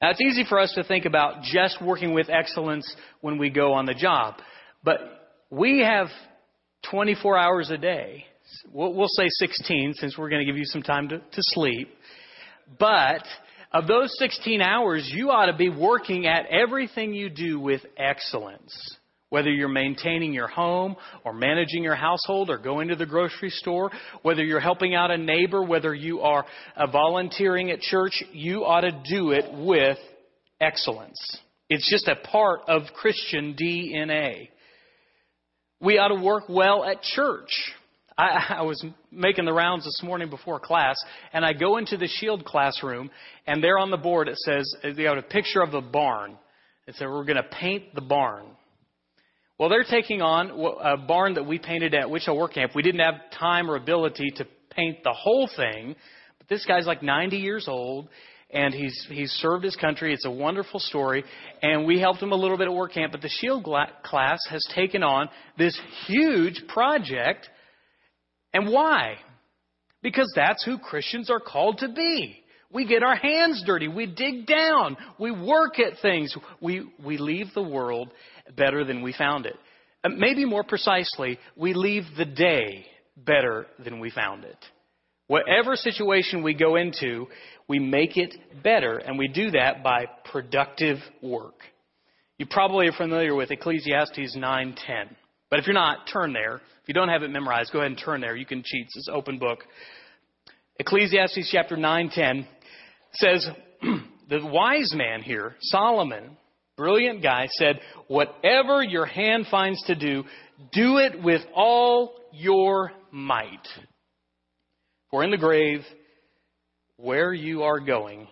Now, 0.00 0.10
it's 0.10 0.20
easy 0.22 0.44
for 0.44 0.58
us 0.58 0.72
to 0.72 0.82
think 0.82 1.04
about 1.04 1.42
just 1.42 1.80
working 1.80 2.14
with 2.14 2.30
excellence 2.30 2.96
when 3.20 3.36
we 3.36 3.50
go 3.50 3.74
on 3.74 3.84
the 3.84 3.94
job, 3.94 4.40
but 4.82 4.98
we 5.50 5.80
have 5.80 6.10
24 6.90 7.36
hours 7.36 7.70
a 7.70 7.78
day. 7.78 8.24
We'll, 8.72 9.08
say 9.08 9.26
16 9.28 9.94
since 9.94 10.16
we're 10.16 10.28
going 10.28 10.44
to 10.44 10.50
give 10.50 10.56
you 10.56 10.64
some 10.66 10.82
time 10.82 11.08
to, 11.08 11.18
to 11.18 11.24
sleep. 11.38 11.88
But 12.78 13.22
of 13.72 13.86
those 13.86 14.14
16 14.18 14.60
hours, 14.60 15.08
you 15.12 15.30
ought 15.30 15.46
to 15.46 15.56
be 15.56 15.68
working 15.68 16.26
at 16.26 16.46
everything 16.46 17.12
you 17.12 17.28
do 17.28 17.58
with 17.58 17.80
excellence. 17.96 18.96
Whether 19.28 19.50
you're 19.50 19.68
maintaining 19.68 20.32
your 20.32 20.46
home 20.46 20.94
or 21.24 21.32
managing 21.32 21.82
your 21.82 21.96
household 21.96 22.48
or 22.48 22.58
going 22.58 22.88
to 22.88 22.96
the 22.96 23.06
grocery 23.06 23.50
store, 23.50 23.90
whether 24.22 24.44
you're 24.44 24.60
helping 24.60 24.94
out 24.94 25.10
a 25.10 25.18
neighbor, 25.18 25.64
whether 25.64 25.92
you 25.92 26.20
are 26.20 26.46
uh, 26.76 26.86
volunteering 26.86 27.72
at 27.72 27.80
church, 27.80 28.22
you 28.32 28.64
ought 28.64 28.82
to 28.82 29.02
do 29.10 29.32
it 29.32 29.44
with 29.52 29.98
excellence. 30.60 31.18
It's 31.68 31.90
just 31.90 32.06
a 32.06 32.14
part 32.14 32.60
of 32.68 32.82
Christian 32.94 33.56
DNA. 33.60 34.48
We 35.80 35.98
ought 35.98 36.08
to 36.08 36.14
work 36.14 36.44
well 36.48 36.84
at 36.84 37.02
church. 37.02 37.50
I, 38.16 38.56
I 38.58 38.62
was 38.62 38.82
making 39.12 39.44
the 39.44 39.52
rounds 39.52 39.84
this 39.84 40.00
morning 40.02 40.30
before 40.30 40.58
class, 40.58 40.96
and 41.34 41.44
I 41.44 41.52
go 41.52 41.76
into 41.76 41.98
the 41.98 42.08
Shield 42.08 42.46
classroom, 42.46 43.10
and 43.46 43.62
there 43.62 43.78
on 43.78 43.90
the 43.90 43.98
board 43.98 44.28
it 44.28 44.38
says, 44.38 44.72
they 44.96 45.02
have 45.02 45.18
a 45.18 45.22
picture 45.22 45.60
of 45.60 45.74
a 45.74 45.82
barn. 45.82 46.38
It 46.86 46.94
said, 46.94 47.08
we're 47.08 47.24
going 47.24 47.36
to 47.36 47.42
paint 47.42 47.94
the 47.94 48.00
barn. 48.00 48.46
Well, 49.58 49.68
they're 49.68 49.84
taking 49.84 50.22
on 50.22 50.50
a 50.82 50.96
barn 50.96 51.34
that 51.34 51.46
we 51.46 51.58
painted 51.58 51.94
at 51.94 52.08
Wichita 52.08 52.34
Work 52.34 52.54
Camp. 52.54 52.72
We 52.74 52.82
didn't 52.82 53.00
have 53.00 53.14
time 53.38 53.70
or 53.70 53.76
ability 53.76 54.30
to 54.36 54.46
paint 54.70 55.02
the 55.02 55.12
whole 55.12 55.48
thing, 55.54 55.94
but 56.38 56.48
this 56.48 56.64
guy's 56.64 56.86
like 56.86 57.02
90 57.02 57.36
years 57.36 57.66
old, 57.68 58.08
and 58.50 58.72
he's 58.72 59.06
he's 59.08 59.30
served 59.32 59.64
his 59.64 59.76
country. 59.76 60.12
It's 60.14 60.24
a 60.24 60.30
wonderful 60.30 60.80
story, 60.80 61.24
and 61.62 61.84
we 61.84 61.98
helped 61.98 62.22
him 62.22 62.32
a 62.32 62.36
little 62.36 62.56
bit 62.56 62.68
at 62.68 62.72
work 62.74 62.92
camp. 62.92 63.12
But 63.12 63.22
the 63.22 63.28
Shield 63.28 63.64
class 63.64 64.40
has 64.48 64.64
taken 64.74 65.02
on 65.02 65.28
this 65.58 65.78
huge 66.06 66.62
project, 66.68 67.48
and 68.52 68.72
why? 68.72 69.16
Because 70.02 70.32
that's 70.36 70.64
who 70.64 70.78
Christians 70.78 71.30
are 71.30 71.40
called 71.40 71.78
to 71.78 71.88
be. 71.88 72.42
We 72.72 72.86
get 72.86 73.02
our 73.02 73.16
hands 73.16 73.62
dirty. 73.66 73.88
We 73.88 74.06
dig 74.06 74.46
down. 74.46 74.96
We 75.18 75.30
work 75.30 75.78
at 75.78 76.00
things. 76.00 76.36
We 76.60 76.86
we 77.04 77.18
leave 77.18 77.48
the 77.54 77.62
world 77.62 78.12
better 78.56 78.84
than 78.84 79.02
we 79.02 79.12
found 79.12 79.46
it. 79.46 79.56
Uh, 80.04 80.10
maybe 80.10 80.44
more 80.44 80.62
precisely, 80.62 81.38
we 81.56 81.74
leave 81.74 82.04
the 82.16 82.24
day 82.24 82.86
better 83.16 83.66
than 83.82 83.98
we 83.98 84.10
found 84.10 84.44
it. 84.44 84.58
Whatever 85.28 85.74
situation 85.74 86.42
we 86.42 86.54
go 86.54 86.76
into, 86.76 87.26
we 87.68 87.78
make 87.78 88.16
it 88.16 88.34
better, 88.62 88.98
and 88.98 89.18
we 89.18 89.26
do 89.26 89.50
that 89.50 89.82
by 89.82 90.06
productive 90.30 90.98
work. 91.20 91.54
You 92.38 92.46
probably 92.46 92.86
are 92.88 92.92
familiar 92.92 93.34
with 93.34 93.50
Ecclesiastes 93.50 94.36
9:10. 94.36 95.16
But 95.50 95.58
if 95.58 95.66
you're 95.66 95.74
not, 95.74 96.06
turn 96.12 96.32
there. 96.32 96.56
If 96.56 96.88
you 96.88 96.94
don't 96.94 97.08
have 97.08 97.22
it 97.22 97.30
memorized, 97.30 97.72
go 97.72 97.80
ahead 97.80 97.90
and 97.90 97.98
turn 97.98 98.20
there. 98.20 98.36
You 98.36 98.46
can 98.46 98.62
cheat. 98.62 98.86
It's 98.94 99.08
open 99.10 99.38
book. 99.38 99.64
Ecclesiastes 100.78 101.48
chapter 101.50 101.76
9:10 101.76 102.46
says 103.14 103.48
the 104.28 104.46
wise 104.46 104.92
man 104.94 105.22
here, 105.22 105.56
Solomon, 105.60 106.36
brilliant 106.76 107.22
guy, 107.22 107.48
said, 107.52 107.80
"Whatever 108.06 108.82
your 108.82 109.06
hand 109.06 109.46
finds 109.50 109.82
to 109.84 109.94
do, 109.94 110.24
do 110.72 110.98
it 110.98 111.20
with 111.22 111.42
all 111.54 112.14
your 112.32 112.92
might." 113.10 113.66
For 115.16 115.24
in 115.24 115.30
the 115.30 115.38
grave, 115.38 115.80
where 116.98 117.32
you 117.32 117.62
are 117.62 117.80
going, 117.80 118.28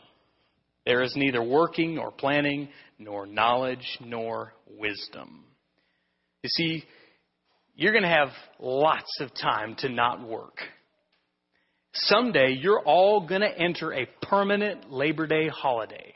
there 0.85 1.03
is 1.03 1.15
neither 1.17 1.43
working 1.43 1.95
nor 1.95 2.11
planning, 2.11 2.69
nor 2.99 3.25
knowledge, 3.25 3.99
nor 4.05 4.53
wisdom. 4.69 5.47
You 6.43 6.51
see, 6.51 6.85
you're 7.75 7.93
going 7.93 8.03
to 8.03 8.11
have 8.11 8.29
lots 8.61 9.09
of 9.21 9.31
time 9.35 9.77
to 9.77 9.89
not 9.89 10.29
work. 10.29 10.59
Someday, 11.95 12.59
you're 12.61 12.83
all 12.83 13.27
going 13.27 13.41
to 13.41 13.59
enter 13.59 13.95
a 13.95 14.07
permanent 14.21 14.93
Labor 14.93 15.27
Day 15.27 15.49
holiday. 15.49 16.13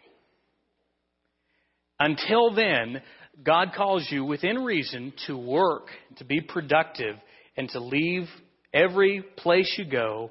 Until 1.98 2.54
then, 2.54 3.00
God 3.42 3.68
calls 3.74 4.06
you 4.10 4.22
within 4.22 4.58
reason 4.58 5.14
to 5.28 5.34
work, 5.34 5.86
to 6.18 6.26
be 6.26 6.42
productive, 6.42 7.16
and 7.56 7.70
to 7.70 7.80
leave 7.80 8.28
every 8.74 9.22
place 9.38 9.74
you 9.78 9.90
go 9.90 10.30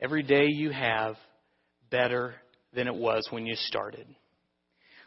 every 0.00 0.22
day 0.22 0.46
you 0.46 0.70
have 0.70 1.16
better 1.90 2.34
than 2.72 2.86
it 2.86 2.94
was 2.94 3.26
when 3.30 3.46
you 3.46 3.54
started. 3.56 4.06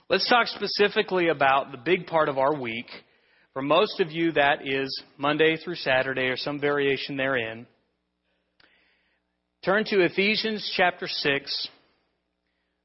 Let's 0.09 0.29
talk 0.29 0.47
specifically 0.47 1.29
about 1.29 1.71
the 1.71 1.77
big 1.77 2.07
part 2.07 2.29
of 2.29 2.37
our 2.37 2.53
week. 2.53 2.87
For 3.53 3.61
most 3.61 3.99
of 3.99 4.11
you, 4.11 4.33
that 4.33 4.67
is 4.67 5.03
Monday 5.17 5.57
through 5.57 5.75
Saturday 5.75 6.27
or 6.27 6.37
some 6.37 6.59
variation 6.59 7.17
therein. 7.17 7.65
Turn 9.63 9.85
to 9.85 10.03
Ephesians 10.03 10.69
chapter 10.75 11.07
6, 11.07 11.69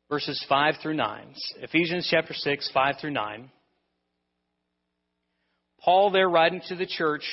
verses 0.09 0.45
5 0.49 0.75
through 0.81 0.95
9. 0.95 1.35
Ephesians 1.63 2.07
chapter 2.09 2.35
6, 2.35 2.71
5 2.73 2.95
through 3.01 3.11
9. 3.11 3.51
Paul 5.81 6.11
there 6.11 6.29
writing 6.29 6.61
to 6.69 6.77
the 6.77 6.87
church, 6.87 7.25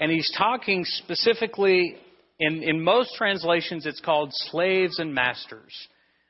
and 0.00 0.10
he's 0.10 0.32
talking 0.36 0.84
specifically 0.84 1.96
in, 2.42 2.62
in 2.64 2.82
most 2.82 3.14
translations, 3.16 3.86
it's 3.86 4.00
called 4.00 4.30
slaves 4.32 4.98
and 4.98 5.14
masters. 5.14 5.72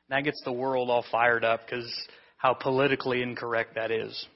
And 0.07 0.15
that 0.15 0.23
gets 0.23 0.39
the 0.45 0.51
world 0.51 0.91
all 0.91 1.03
fired 1.11 1.43
up 1.43 1.61
because 1.65 1.91
how 2.37 2.53
politically 2.53 3.23
incorrect 3.23 3.75
that 3.75 3.89
is. 3.89 4.27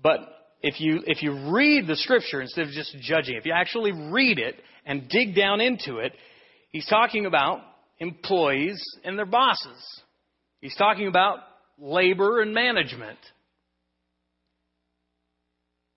But 0.00 0.20
if 0.60 0.80
you, 0.80 1.00
if 1.04 1.22
you 1.22 1.52
read 1.52 1.88
the 1.88 1.96
scripture 1.96 2.40
instead 2.40 2.66
of 2.68 2.72
just 2.72 2.96
judging, 3.00 3.36
if 3.36 3.44
you 3.44 3.52
actually 3.52 3.90
read 3.92 4.38
it 4.38 4.54
and 4.86 5.08
dig 5.08 5.34
down 5.34 5.60
into 5.60 5.98
it, 5.98 6.12
he's 6.70 6.86
talking 6.86 7.26
about 7.26 7.60
employees 7.98 8.80
and 9.04 9.18
their 9.18 9.26
bosses. 9.26 10.02
He's 10.60 10.76
talking 10.76 11.08
about 11.08 11.38
labor 11.76 12.40
and 12.40 12.54
management. 12.54 13.18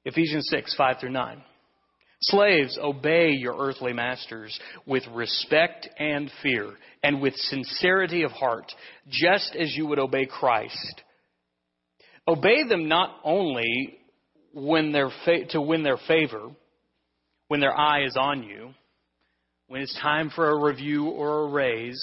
Ephesians 0.06 0.48
6, 0.50 0.76
5 0.76 1.00
through 1.00 1.12
9. 1.12 1.44
Slaves, 2.22 2.78
obey 2.82 3.32
your 3.32 3.56
earthly 3.58 3.94
masters 3.94 4.58
with 4.86 5.04
respect 5.14 5.90
and 6.00 6.32
fear, 6.42 6.72
and 7.04 7.22
with 7.22 7.36
sincerity 7.36 8.24
of 8.24 8.32
heart, 8.32 8.72
just 9.10 9.56
as 9.56 9.76
you 9.76 9.86
would 9.88 10.00
obey 10.00 10.26
Christ. 10.26 11.02
Obey 12.28 12.68
them 12.68 12.88
not 12.88 13.18
only 13.24 14.00
when 14.54 14.92
fa- 15.26 15.46
to 15.50 15.62
win 15.62 15.84
their 15.84 15.98
favor, 16.08 16.50
when 17.50 17.60
their 17.60 17.78
eye 17.78 18.06
is 18.06 18.16
on 18.18 18.44
you, 18.44 18.74
when 19.68 19.82
it's 19.82 20.00
time 20.02 20.30
for 20.30 20.50
a 20.50 20.64
review 20.64 21.08
or 21.08 21.42
a 21.42 21.50
raise, 21.50 22.02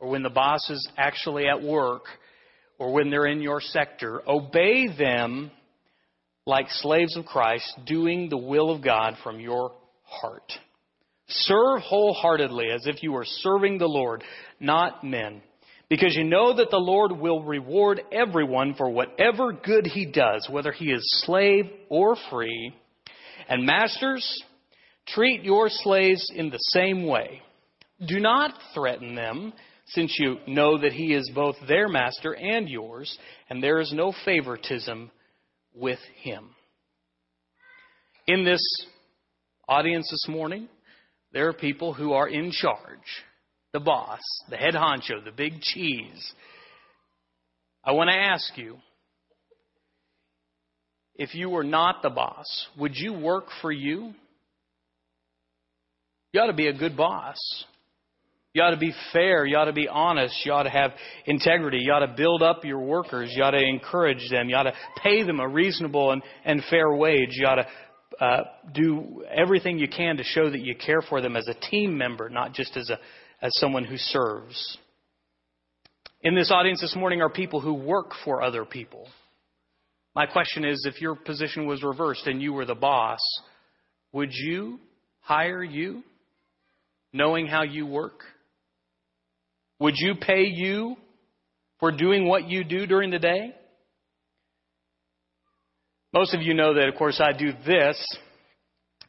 or 0.00 0.08
when 0.08 0.22
the 0.22 0.30
boss 0.30 0.68
is 0.68 0.88
actually 0.98 1.46
at 1.46 1.62
work, 1.62 2.04
or 2.78 2.92
when 2.92 3.10
they're 3.10 3.26
in 3.26 3.40
your 3.40 3.60
sector, 3.60 4.22
obey 4.28 4.88
them 4.96 5.50
like 6.48 6.66
slaves 6.70 7.14
of 7.14 7.26
Christ, 7.26 7.78
doing 7.86 8.30
the 8.30 8.38
will 8.38 8.70
of 8.70 8.82
God 8.82 9.14
from 9.22 9.38
your 9.38 9.72
heart. 10.04 10.50
Serve 11.28 11.82
wholeheartedly 11.82 12.70
as 12.70 12.86
if 12.86 13.02
you 13.02 13.12
were 13.12 13.26
serving 13.26 13.76
the 13.76 13.86
Lord, 13.86 14.24
not 14.58 15.04
men, 15.04 15.42
because 15.90 16.16
you 16.16 16.24
know 16.24 16.56
that 16.56 16.70
the 16.70 16.78
Lord 16.78 17.12
will 17.12 17.42
reward 17.42 18.00
everyone 18.10 18.74
for 18.74 18.88
whatever 18.88 19.52
good 19.52 19.86
he 19.86 20.06
does, 20.06 20.48
whether 20.50 20.72
he 20.72 20.86
is 20.86 21.22
slave 21.26 21.66
or 21.90 22.16
free. 22.30 22.74
And 23.50 23.66
masters, 23.66 24.42
treat 25.06 25.42
your 25.44 25.68
slaves 25.68 26.32
in 26.34 26.48
the 26.48 26.56
same 26.58 27.06
way. 27.06 27.42
Do 28.06 28.20
not 28.20 28.54
threaten 28.72 29.14
them, 29.14 29.52
since 29.88 30.16
you 30.18 30.36
know 30.46 30.78
that 30.78 30.92
he 30.94 31.12
is 31.12 31.30
both 31.34 31.56
their 31.66 31.88
master 31.88 32.34
and 32.34 32.70
yours, 32.70 33.18
and 33.50 33.62
there 33.62 33.80
is 33.80 33.92
no 33.92 34.14
favoritism 34.24 35.10
with 35.78 35.98
him. 36.22 36.50
In 38.26 38.44
this 38.44 38.62
audience 39.68 40.08
this 40.10 40.26
morning, 40.28 40.68
there 41.32 41.48
are 41.48 41.52
people 41.52 41.94
who 41.94 42.12
are 42.12 42.28
in 42.28 42.50
charge 42.50 43.24
the 43.72 43.80
boss, 43.80 44.20
the 44.48 44.56
head 44.56 44.74
honcho, 44.74 45.22
the 45.24 45.30
big 45.30 45.60
cheese. 45.60 46.32
I 47.84 47.92
want 47.92 48.08
to 48.08 48.16
ask 48.16 48.56
you 48.56 48.78
if 51.14 51.34
you 51.34 51.50
were 51.50 51.64
not 51.64 52.02
the 52.02 52.10
boss, 52.10 52.46
would 52.78 52.92
you 52.94 53.12
work 53.12 53.46
for 53.60 53.72
you? 53.72 54.14
You 56.32 56.40
ought 56.40 56.46
to 56.46 56.52
be 56.54 56.68
a 56.68 56.72
good 56.72 56.96
boss. 56.96 57.36
You 58.58 58.64
ought 58.64 58.70
to 58.70 58.76
be 58.76 58.92
fair. 59.12 59.46
You 59.46 59.56
ought 59.56 59.66
to 59.66 59.72
be 59.72 59.86
honest. 59.86 60.34
You 60.44 60.50
ought 60.50 60.64
to 60.64 60.70
have 60.70 60.90
integrity. 61.26 61.78
You 61.78 61.92
ought 61.92 62.04
to 62.04 62.12
build 62.16 62.42
up 62.42 62.64
your 62.64 62.80
workers. 62.80 63.32
You 63.32 63.44
ought 63.44 63.52
to 63.52 63.64
encourage 63.64 64.28
them. 64.30 64.48
You 64.48 64.56
ought 64.56 64.64
to 64.64 64.74
pay 65.00 65.22
them 65.22 65.38
a 65.38 65.46
reasonable 65.46 66.10
and, 66.10 66.22
and 66.44 66.60
fair 66.68 66.92
wage. 66.92 67.28
You 67.30 67.46
ought 67.46 67.64
to 68.18 68.24
uh, 68.24 68.42
do 68.74 69.22
everything 69.30 69.78
you 69.78 69.86
can 69.86 70.16
to 70.16 70.24
show 70.24 70.50
that 70.50 70.58
you 70.58 70.74
care 70.74 71.02
for 71.02 71.20
them 71.20 71.36
as 71.36 71.46
a 71.46 71.54
team 71.70 71.96
member, 71.96 72.28
not 72.28 72.52
just 72.52 72.76
as 72.76 72.90
a 72.90 72.98
as 73.40 73.56
someone 73.60 73.84
who 73.84 73.96
serves. 73.96 74.76
In 76.22 76.34
this 76.34 76.50
audience 76.50 76.80
this 76.80 76.96
morning 76.96 77.22
are 77.22 77.30
people 77.30 77.60
who 77.60 77.74
work 77.74 78.10
for 78.24 78.42
other 78.42 78.64
people. 78.64 79.06
My 80.16 80.26
question 80.26 80.64
is 80.64 80.84
if 80.84 81.00
your 81.00 81.14
position 81.14 81.64
was 81.64 81.84
reversed 81.84 82.26
and 82.26 82.42
you 82.42 82.52
were 82.52 82.64
the 82.64 82.74
boss, 82.74 83.20
would 84.10 84.30
you 84.32 84.80
hire 85.20 85.62
you 85.62 86.02
knowing 87.12 87.46
how 87.46 87.62
you 87.62 87.86
work? 87.86 88.24
Would 89.80 89.94
you 89.96 90.14
pay 90.20 90.44
you 90.44 90.96
for 91.80 91.92
doing 91.92 92.26
what 92.26 92.48
you 92.48 92.64
do 92.64 92.86
during 92.86 93.10
the 93.10 93.18
day? 93.18 93.54
Most 96.12 96.34
of 96.34 96.42
you 96.42 96.54
know 96.54 96.74
that, 96.74 96.88
of 96.88 96.94
course, 96.94 97.20
I 97.20 97.36
do 97.36 97.52
this, 97.66 98.02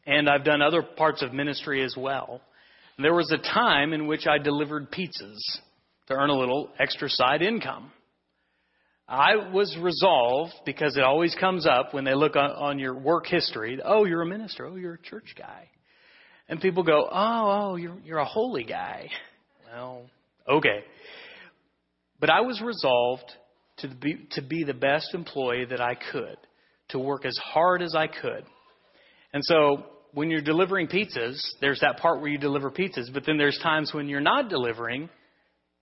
and 0.06 0.30
I've 0.30 0.44
done 0.44 0.62
other 0.62 0.84
parts 0.84 1.22
of 1.22 1.34
ministry 1.34 1.84
as 1.84 1.96
well. 1.98 2.42
There 2.98 3.14
was 3.14 3.32
a 3.32 3.38
time 3.38 3.94
in 3.94 4.08
which 4.08 4.28
I 4.28 4.38
delivered 4.38 4.92
pizzas 4.92 5.40
to 6.08 6.14
earn 6.14 6.30
a 6.30 6.38
little 6.38 6.70
extra 6.78 7.08
side 7.10 7.41
income. 7.41 7.91
I 9.08 9.38
was 9.52 9.76
resolved 9.82 10.54
because 10.65 10.98
it 10.98 11.04
always 11.04 11.34
comes 11.39 11.65
up 11.65 11.93
when 11.93 12.04
they 12.04 12.13
look 12.13 12.36
on, 12.36 12.52
on 12.52 12.78
your 12.78 12.93
work 12.93 13.26
history. 13.26 13.80
Oh, 13.84 14.04
you're 14.06 14.22
a 14.22 14.26
minister. 14.26 14.67
Oh, 14.67 14.76
you're 14.76 14.96
a 14.96 15.02
church 15.02 15.34
guy. 15.38 15.70
And 16.50 16.60
people 16.60 16.84
go, 16.84 17.08
oh, 17.10 17.72
oh, 17.72 17.76
you're, 17.78 17.98
you're 18.04 18.20
a 18.20 18.26
holy 18.26 18.65
guy. 18.65 19.10
Well, 19.72 20.04
okay. 20.50 20.84
But 22.20 22.30
I 22.30 22.42
was 22.42 22.62
resolved 22.62 23.32
to 23.78 23.88
be, 23.88 24.28
to 24.32 24.42
be 24.42 24.64
the 24.64 24.74
best 24.74 25.14
employee 25.14 25.66
that 25.70 25.82
I 25.82 25.96
could, 26.12 26.38
to 26.90 27.00
work 27.00 27.26
as 27.26 27.38
hard 27.38 27.82
as 27.82 27.96
I 27.96 28.08
could. 28.08 28.44
And 29.34 29.44
so 29.44 29.86
when 30.14 30.30
you're 30.30 30.42
delivering 30.42 30.88
pizzas, 30.88 31.40
there's 31.62 31.80
that 31.82 31.98
part 31.98 32.20
where 32.20 32.30
you 32.30 32.38
deliver 32.38 32.72
pizzas, 32.72 33.14
but 33.14 33.26
then 33.26 33.38
there's 33.38 33.60
times 33.62 33.94
when 33.94 34.08
you're 34.08 34.22
not 34.22 34.50
delivering, 34.50 35.10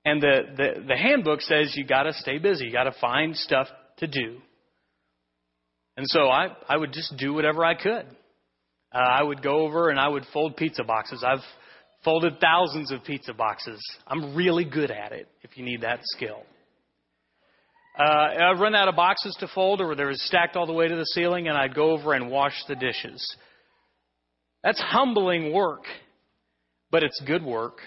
and 0.05 0.21
the, 0.21 0.41
the, 0.55 0.85
the 0.87 0.97
handbook 0.97 1.41
says 1.41 1.73
you 1.75 1.85
got 1.85 2.03
to 2.03 2.13
stay 2.13 2.37
busy, 2.37 2.65
you 2.65 2.71
got 2.71 2.83
to 2.83 2.95
find 2.99 3.35
stuff 3.35 3.67
to 3.97 4.07
do. 4.07 4.37
And 5.95 6.05
so 6.07 6.29
I, 6.29 6.49
I 6.69 6.77
would 6.77 6.93
just 6.93 7.17
do 7.17 7.33
whatever 7.33 7.65
I 7.65 7.73
could. 7.73 8.05
Uh, 8.93 8.99
I 8.99 9.23
would 9.23 9.41
go 9.41 9.61
over 9.61 9.89
and 9.89 9.99
I 9.99 10.07
would 10.07 10.23
fold 10.31 10.55
pizza 10.55 10.83
boxes. 10.83 11.23
I've 11.25 11.43
folded 12.03 12.39
thousands 12.39 12.91
of 12.91 13.03
pizza 13.03 13.33
boxes. 13.33 13.81
I'm 14.07 14.35
really 14.35 14.65
good 14.65 14.91
at 14.91 15.11
it 15.11 15.27
if 15.41 15.57
you 15.57 15.65
need 15.65 15.81
that 15.81 15.99
skill. 16.03 16.43
Uh, 17.97 18.03
I'd 18.03 18.59
run 18.59 18.75
out 18.75 18.87
of 18.87 18.95
boxes 18.95 19.35
to 19.39 19.47
fold, 19.47 19.81
or 19.81 19.95
they 19.95 20.03
were 20.03 20.13
stacked 20.13 20.55
all 20.55 20.67
the 20.67 20.73
way 20.73 20.87
to 20.87 20.95
the 20.95 21.05
ceiling, 21.05 21.47
and 21.47 21.57
I'd 21.57 21.73
go 21.73 21.91
over 21.91 22.13
and 22.13 22.29
wash 22.29 22.53
the 22.67 22.75
dishes. 22.75 23.35
That's 24.63 24.79
humbling 24.79 25.51
work, 25.51 25.83
but 26.91 27.03
it's 27.03 27.19
good 27.25 27.43
work. 27.43 27.79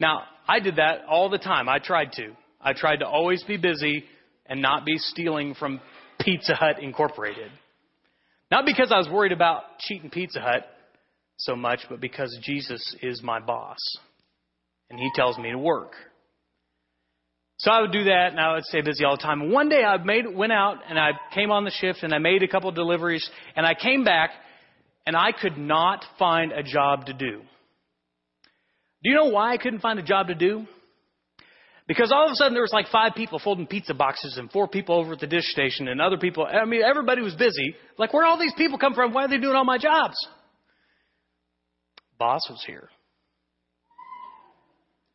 Now, 0.00 0.22
I 0.48 0.58
did 0.58 0.76
that 0.76 1.04
all 1.08 1.28
the 1.28 1.38
time. 1.38 1.68
I 1.68 1.78
tried 1.78 2.12
to. 2.12 2.32
I 2.60 2.72
tried 2.72 2.96
to 2.96 3.06
always 3.06 3.44
be 3.44 3.56
busy 3.56 4.04
and 4.46 4.60
not 4.60 4.84
be 4.84 4.98
stealing 4.98 5.54
from 5.54 5.80
Pizza 6.20 6.54
Hut 6.54 6.82
Incorporated. 6.82 7.50
Not 8.50 8.66
because 8.66 8.90
I 8.90 8.98
was 8.98 9.08
worried 9.08 9.32
about 9.32 9.78
cheating 9.78 10.10
Pizza 10.10 10.40
Hut 10.40 10.66
so 11.40 11.56
much, 11.56 11.80
but 11.88 12.00
because 12.00 12.36
Jesus 12.42 12.96
is 13.02 13.22
my 13.22 13.40
boss. 13.40 13.78
And 14.90 14.98
he 14.98 15.10
tells 15.14 15.38
me 15.38 15.50
to 15.52 15.58
work. 15.58 15.92
So 17.58 17.70
I 17.70 17.82
would 17.82 17.92
do 17.92 18.04
that 18.04 18.28
and 18.30 18.40
I 18.40 18.54
would 18.54 18.64
stay 18.64 18.80
busy 18.80 19.04
all 19.04 19.16
the 19.16 19.22
time. 19.22 19.52
One 19.52 19.68
day 19.68 19.84
I 19.84 19.98
made, 19.98 20.24
went 20.34 20.52
out 20.52 20.78
and 20.88 20.98
I 20.98 21.10
came 21.34 21.50
on 21.50 21.64
the 21.64 21.70
shift 21.70 22.02
and 22.02 22.14
I 22.14 22.18
made 22.18 22.42
a 22.42 22.48
couple 22.48 22.70
deliveries 22.72 23.28
and 23.54 23.66
I 23.66 23.74
came 23.74 24.02
back 24.02 24.30
and 25.06 25.14
I 25.14 25.32
could 25.32 25.58
not 25.58 26.04
find 26.18 26.52
a 26.52 26.62
job 26.62 27.06
to 27.06 27.12
do. 27.12 27.42
Do 29.02 29.10
you 29.10 29.14
know 29.14 29.26
why 29.26 29.52
I 29.52 29.56
couldn't 29.58 29.80
find 29.80 29.98
a 29.98 30.02
job 30.02 30.28
to 30.28 30.34
do? 30.34 30.66
Because 31.86 32.12
all 32.12 32.26
of 32.26 32.32
a 32.32 32.34
sudden 32.36 32.54
there 32.54 32.62
was 32.62 32.72
like 32.72 32.86
five 32.88 33.14
people 33.14 33.40
folding 33.42 33.66
pizza 33.66 33.94
boxes 33.94 34.36
and 34.38 34.50
four 34.50 34.68
people 34.68 34.94
over 34.94 35.14
at 35.14 35.18
the 35.18 35.26
dish 35.26 35.46
station 35.46 35.88
and 35.88 36.00
other 36.00 36.18
people. 36.18 36.46
I 36.46 36.64
mean, 36.64 36.82
everybody 36.82 37.20
was 37.20 37.34
busy. 37.34 37.74
Like, 37.98 38.12
where 38.14 38.24
all 38.24 38.38
these 38.38 38.54
people 38.56 38.78
come 38.78 38.94
from? 38.94 39.12
Why 39.12 39.24
are 39.24 39.28
they 39.28 39.38
doing 39.38 39.56
all 39.56 39.64
my 39.64 39.78
jobs? 39.78 40.14
Boss 42.20 42.46
was 42.50 42.62
here. 42.66 42.90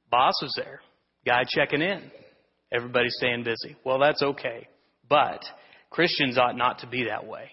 Boss 0.10 0.34
was 0.42 0.54
there. 0.58 0.82
Guy 1.24 1.44
checking 1.48 1.84
in. 1.84 2.02
Everybody 2.74 3.10
staying 3.10 3.44
busy. 3.44 3.78
Well, 3.86 4.00
that's 4.00 4.24
okay. 4.24 4.68
But 5.08 5.46
Christians 5.92 6.40
ought 6.40 6.58
not 6.58 6.80
to 6.80 6.88
be 6.88 7.06
that 7.06 7.28
way. 7.28 7.52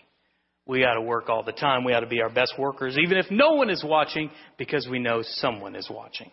We 0.67 0.85
ought 0.85 0.95
to 0.95 1.03
work 1.03 1.29
all 1.29 1.43
the 1.43 1.53
time. 1.53 1.85
We 1.85 1.93
ought 1.93 2.01
to 2.01 2.07
be 2.07 2.23
our 2.23 2.31
best 2.31 2.55
workers, 2.59 2.97
even 2.97 3.19
if 3.19 3.27
no 3.31 3.53
one 3.53 3.69
is 3.69 3.85
watching, 3.87 4.31
because 4.57 4.89
we 4.91 4.99
know 4.99 5.21
someone 5.23 5.77
is 5.77 5.89
watching. 5.91 6.31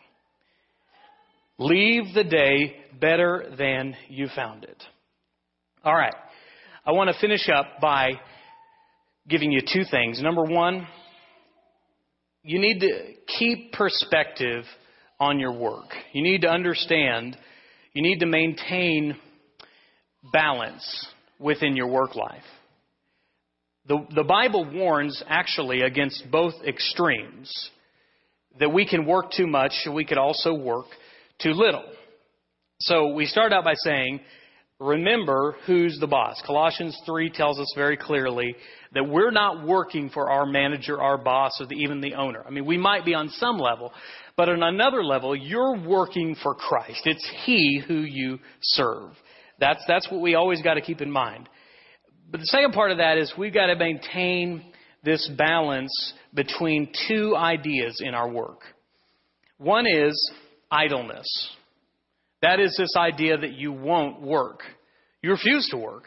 Leave 1.57 2.13
the 2.13 2.23
day 2.23 2.77
better 3.01 3.53
than 3.57 3.97
you 4.07 4.29
found 4.33 4.63
it. 4.63 4.81
All 5.83 5.95
right. 5.95 6.15
I 6.85 6.93
want 6.93 7.09
to 7.09 7.19
finish 7.19 7.49
up 7.49 7.81
by 7.81 8.11
giving 9.27 9.51
you 9.51 9.59
two 9.61 9.83
things. 9.91 10.21
Number 10.21 10.43
one, 10.43 10.87
you 12.43 12.59
need 12.59 12.79
to 12.79 13.13
keep 13.37 13.73
perspective 13.73 14.63
on 15.19 15.39
your 15.39 15.51
work. 15.51 15.89
You 16.13 16.23
need 16.23 16.41
to 16.41 16.49
understand, 16.49 17.37
you 17.93 18.01
need 18.01 18.19
to 18.19 18.25
maintain 18.25 19.17
balance 20.31 21.07
within 21.39 21.75
your 21.75 21.87
work 21.87 22.15
life. 22.15 22.43
The, 23.87 24.05
the 24.13 24.23
Bible 24.23 24.69
warns 24.71 25.21
actually 25.27 25.81
against 25.81 26.29
both 26.31 26.53
extremes 26.65 27.51
that 28.59 28.69
we 28.69 28.87
can 28.87 29.05
work 29.05 29.31
too 29.31 29.47
much, 29.47 29.71
we 29.91 30.05
could 30.05 30.17
also 30.17 30.53
work 30.53 30.85
too 31.41 31.51
little. 31.53 31.85
So 32.81 33.13
we 33.13 33.25
start 33.25 33.51
out 33.51 33.63
by 33.63 33.73
saying, 33.75 34.19
remember 34.79 35.55
who's 35.65 35.97
the 35.99 36.07
boss. 36.07 36.41
Colossians 36.45 36.97
3 37.05 37.29
tells 37.31 37.59
us 37.59 37.71
very 37.75 37.97
clearly 37.97 38.55
that 38.93 39.07
we're 39.07 39.31
not 39.31 39.67
working 39.67 40.09
for 40.09 40.29
our 40.29 40.45
manager, 40.45 41.01
our 41.01 41.17
boss, 41.17 41.51
or 41.59 41.67
the, 41.67 41.75
even 41.75 42.01
the 42.01 42.13
owner. 42.13 42.43
I 42.45 42.49
mean, 42.49 42.65
we 42.65 42.77
might 42.77 43.05
be 43.05 43.13
on 43.13 43.29
some 43.29 43.57
level, 43.57 43.93
but 44.37 44.49
on 44.49 44.63
another 44.63 45.03
level, 45.03 45.35
you're 45.35 45.77
working 45.77 46.35
for 46.41 46.55
Christ. 46.55 47.01
It's 47.05 47.29
He 47.45 47.83
who 47.85 47.99
you 47.99 48.39
serve. 48.61 49.11
That's, 49.59 49.83
that's 49.87 50.09
what 50.09 50.21
we 50.21 50.35
always 50.35 50.61
got 50.61 50.75
to 50.75 50.81
keep 50.81 51.01
in 51.01 51.11
mind. 51.11 51.49
But 52.31 52.39
the 52.39 52.45
second 52.45 52.73
part 52.73 52.91
of 52.91 52.99
that 52.99 53.17
is 53.17 53.33
we've 53.37 53.53
got 53.53 53.67
to 53.67 53.75
maintain 53.75 54.71
this 55.03 55.29
balance 55.37 56.13
between 56.33 56.93
two 57.07 57.35
ideas 57.35 58.01
in 58.01 58.13
our 58.13 58.29
work. 58.29 58.61
One 59.57 59.87
is 59.87 60.31
idleness. 60.71 61.27
That 62.41 62.59
is 62.59 62.75
this 62.77 62.93
idea 62.97 63.37
that 63.37 63.53
you 63.53 63.71
won't 63.71 64.21
work. 64.21 64.61
You 65.21 65.31
refuse 65.31 65.67
to 65.71 65.77
work. 65.77 66.03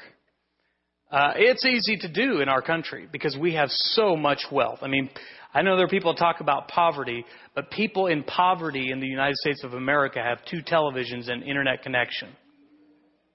Uh, 1.11 1.35
it's 1.37 1.65
easy 1.67 1.99
to 1.99 2.09
do 2.09 2.41
in 2.41 2.49
our 2.49 2.63
country 2.63 3.07
because 3.11 3.37
we 3.39 3.53
have 3.53 3.69
so 3.71 4.17
much 4.17 4.47
wealth. 4.51 4.79
I 4.81 4.89
mean, 4.89 5.11
I 5.53 5.61
know 5.61 5.77
there 5.77 5.85
are 5.85 5.89
people 5.89 6.15
talk 6.15 6.41
about 6.41 6.69
poverty, 6.69 7.27
but 7.55 7.71
people 7.71 8.07
in 8.07 8.23
poverty 8.23 8.91
in 8.91 9.01
the 9.01 9.07
United 9.07 9.37
States 9.37 9.63
of 9.63 9.75
America 9.75 10.23
have 10.23 10.39
two 10.47 10.63
televisions 10.63 11.31
and 11.31 11.43
internet 11.43 11.83
connection. 11.83 12.31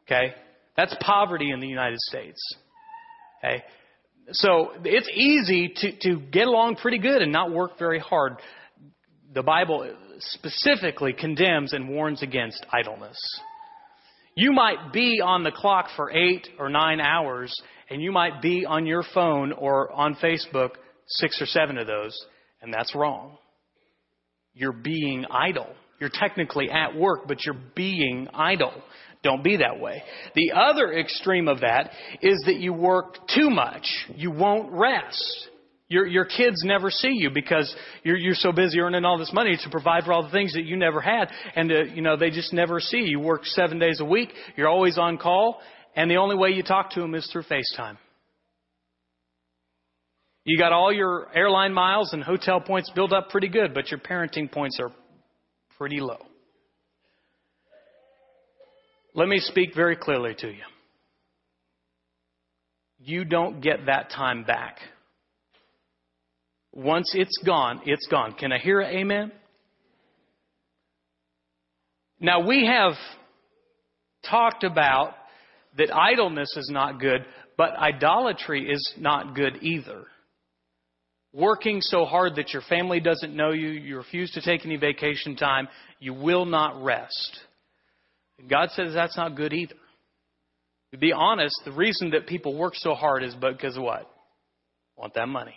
Okay? 0.05 0.33
That's 0.75 0.95
poverty 0.99 1.51
in 1.51 1.59
the 1.59 1.67
United 1.67 1.99
States. 1.99 2.39
Okay? 3.37 3.63
So 4.31 4.71
it's 4.83 5.09
easy 5.13 5.71
to, 5.75 5.99
to 5.99 6.19
get 6.31 6.47
along 6.47 6.77
pretty 6.77 6.97
good 6.97 7.21
and 7.21 7.31
not 7.31 7.51
work 7.51 7.77
very 7.77 7.99
hard. 7.99 8.37
The 9.35 9.43
Bible 9.43 9.95
specifically 10.19 11.13
condemns 11.13 11.73
and 11.73 11.89
warns 11.89 12.21
against 12.21 12.65
idleness. 12.71 13.17
You 14.35 14.51
might 14.51 14.93
be 14.93 15.19
on 15.19 15.43
the 15.43 15.51
clock 15.51 15.87
for 15.95 16.11
eight 16.11 16.47
or 16.59 16.69
nine 16.69 16.99
hours, 16.99 17.53
and 17.89 18.01
you 18.01 18.11
might 18.11 18.41
be 18.41 18.65
on 18.65 18.85
your 18.85 19.03
phone 19.13 19.51
or 19.51 19.91
on 19.91 20.15
Facebook 20.15 20.71
six 21.07 21.41
or 21.41 21.45
seven 21.45 21.77
of 21.77 21.87
those, 21.87 22.15
and 22.61 22.73
that's 22.73 22.93
wrong. 22.93 23.37
You're 24.53 24.73
being 24.73 25.25
idle. 25.31 25.69
You're 25.99 26.11
technically 26.13 26.69
at 26.69 26.95
work, 26.95 27.27
but 27.27 27.45
you're 27.45 27.59
being 27.75 28.27
idle. 28.33 28.73
Don't 29.23 29.43
be 29.43 29.57
that 29.57 29.79
way. 29.79 30.03
The 30.35 30.51
other 30.55 30.93
extreme 30.93 31.47
of 31.47 31.61
that 31.61 31.91
is 32.21 32.43
that 32.45 32.57
you 32.57 32.73
work 32.73 33.15
too 33.33 33.49
much. 33.49 33.87
You 34.15 34.31
won't 34.31 34.71
rest. 34.71 35.49
Your, 35.89 36.05
your 36.05 36.25
kids 36.25 36.63
never 36.65 36.89
see 36.89 37.13
you 37.13 37.29
because 37.29 37.73
you're, 38.03 38.17
you're 38.17 38.35
so 38.35 38.51
busy 38.51 38.79
earning 38.79 39.05
all 39.05 39.17
this 39.17 39.31
money 39.31 39.57
to 39.63 39.69
provide 39.69 40.03
for 40.03 40.11
all 40.11 40.23
the 40.23 40.31
things 40.31 40.53
that 40.53 40.65
you 40.65 40.75
never 40.75 40.99
had. 40.99 41.29
And, 41.55 41.71
uh, 41.71 41.83
you 41.93 42.01
know, 42.01 42.17
they 42.17 42.29
just 42.29 42.51
never 42.51 42.81
see 42.81 42.97
you. 42.97 43.11
You 43.11 43.19
work 43.21 43.45
seven 43.45 43.79
days 43.79 44.01
a 44.01 44.05
week. 44.05 44.29
You're 44.57 44.67
always 44.67 44.97
on 44.97 45.17
call. 45.17 45.61
And 45.95 46.11
the 46.11 46.17
only 46.17 46.35
way 46.35 46.49
you 46.49 46.61
talk 46.61 46.91
to 46.91 46.99
them 46.99 47.15
is 47.15 47.27
through 47.31 47.43
FaceTime. 47.43 47.97
You 50.43 50.57
got 50.57 50.73
all 50.73 50.93
your 50.93 51.27
airline 51.33 51.73
miles 51.73 52.11
and 52.13 52.23
hotel 52.23 52.59
points 52.59 52.91
built 52.93 53.13
up 53.13 53.29
pretty 53.29 53.49
good, 53.49 53.73
but 53.73 53.89
your 53.89 53.99
parenting 53.99 54.51
points 54.51 54.79
are 54.81 54.91
pretty 55.77 55.99
low. 55.99 56.19
Let 59.13 59.27
me 59.27 59.39
speak 59.39 59.73
very 59.73 59.95
clearly 59.95 60.35
to 60.39 60.47
you. 60.47 60.63
You 62.99 63.25
don't 63.25 63.61
get 63.61 63.85
that 63.87 64.09
time 64.09 64.43
back. 64.43 64.79
Once 66.73 67.13
it's 67.15 67.37
gone, 67.45 67.81
it's 67.85 68.07
gone. 68.07 68.33
Can 68.33 68.51
I 68.51 68.59
hear 68.59 68.81
amen? 68.81 69.31
Now, 72.19 72.45
we 72.47 72.65
have 72.65 72.93
talked 74.29 74.63
about 74.63 75.13
that 75.77 75.93
idleness 75.95 76.55
is 76.57 76.69
not 76.71 76.99
good, 76.99 77.25
but 77.57 77.75
idolatry 77.75 78.69
is 78.69 78.93
not 78.97 79.35
good 79.35 79.57
either. 79.61 80.05
Working 81.33 81.81
so 81.81 82.05
hard 82.05 82.35
that 82.35 82.53
your 82.53 82.63
family 82.63 82.99
doesn't 82.99 83.35
know 83.35 83.51
you, 83.51 83.67
you 83.67 83.97
refuse 83.97 84.31
to 84.31 84.41
take 84.41 84.65
any 84.65 84.77
vacation 84.77 85.35
time, 85.35 85.67
you 85.99 86.13
will 86.13 86.45
not 86.45 86.83
rest. 86.83 87.39
God 88.49 88.69
says 88.71 88.93
that's 88.93 89.17
not 89.17 89.35
good 89.35 89.53
either. 89.53 89.75
To 90.91 90.97
be 90.97 91.11
honest, 91.11 91.55
the 91.65 91.71
reason 91.71 92.11
that 92.11 92.27
people 92.27 92.55
work 92.57 92.73
so 92.75 92.93
hard 92.93 93.23
is 93.23 93.35
because 93.35 93.77
what? 93.77 94.09
Want 94.95 95.13
that 95.15 95.27
money. 95.27 95.55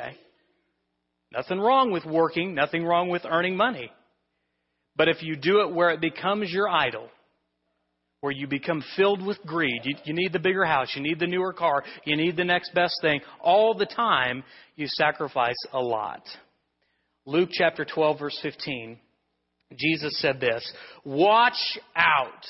Okay? 0.00 0.16
Nothing 1.32 1.60
wrong 1.60 1.92
with 1.92 2.04
working, 2.04 2.54
nothing 2.54 2.84
wrong 2.84 3.08
with 3.08 3.22
earning 3.24 3.56
money. 3.56 3.90
But 4.96 5.08
if 5.08 5.22
you 5.22 5.36
do 5.36 5.60
it 5.60 5.72
where 5.72 5.90
it 5.90 6.00
becomes 6.00 6.50
your 6.50 6.68
idol, 6.68 7.08
where 8.20 8.32
you 8.32 8.46
become 8.46 8.82
filled 8.96 9.24
with 9.24 9.38
greed, 9.46 9.80
you, 9.84 9.96
you, 10.04 10.12
need 10.12 10.32
the 10.32 10.38
bigger 10.38 10.64
house, 10.64 10.92
you 10.94 11.02
need 11.02 11.18
the 11.18 11.26
newer 11.26 11.52
car, 11.52 11.84
you 12.04 12.16
need 12.16 12.36
the 12.36 12.44
next 12.44 12.74
best 12.74 12.94
thing, 13.00 13.20
all 13.40 13.74
the 13.74 13.86
time, 13.86 14.42
you 14.76 14.86
sacrifice 14.88 15.56
a 15.72 15.80
lot. 15.80 16.22
Luke 17.24 17.50
chapter 17.52 17.84
12, 17.84 18.18
verse 18.18 18.38
15, 18.42 18.98
Jesus 19.78 20.20
said 20.20 20.40
this 20.40 20.70
Watch 21.04 21.78
out. 21.94 22.44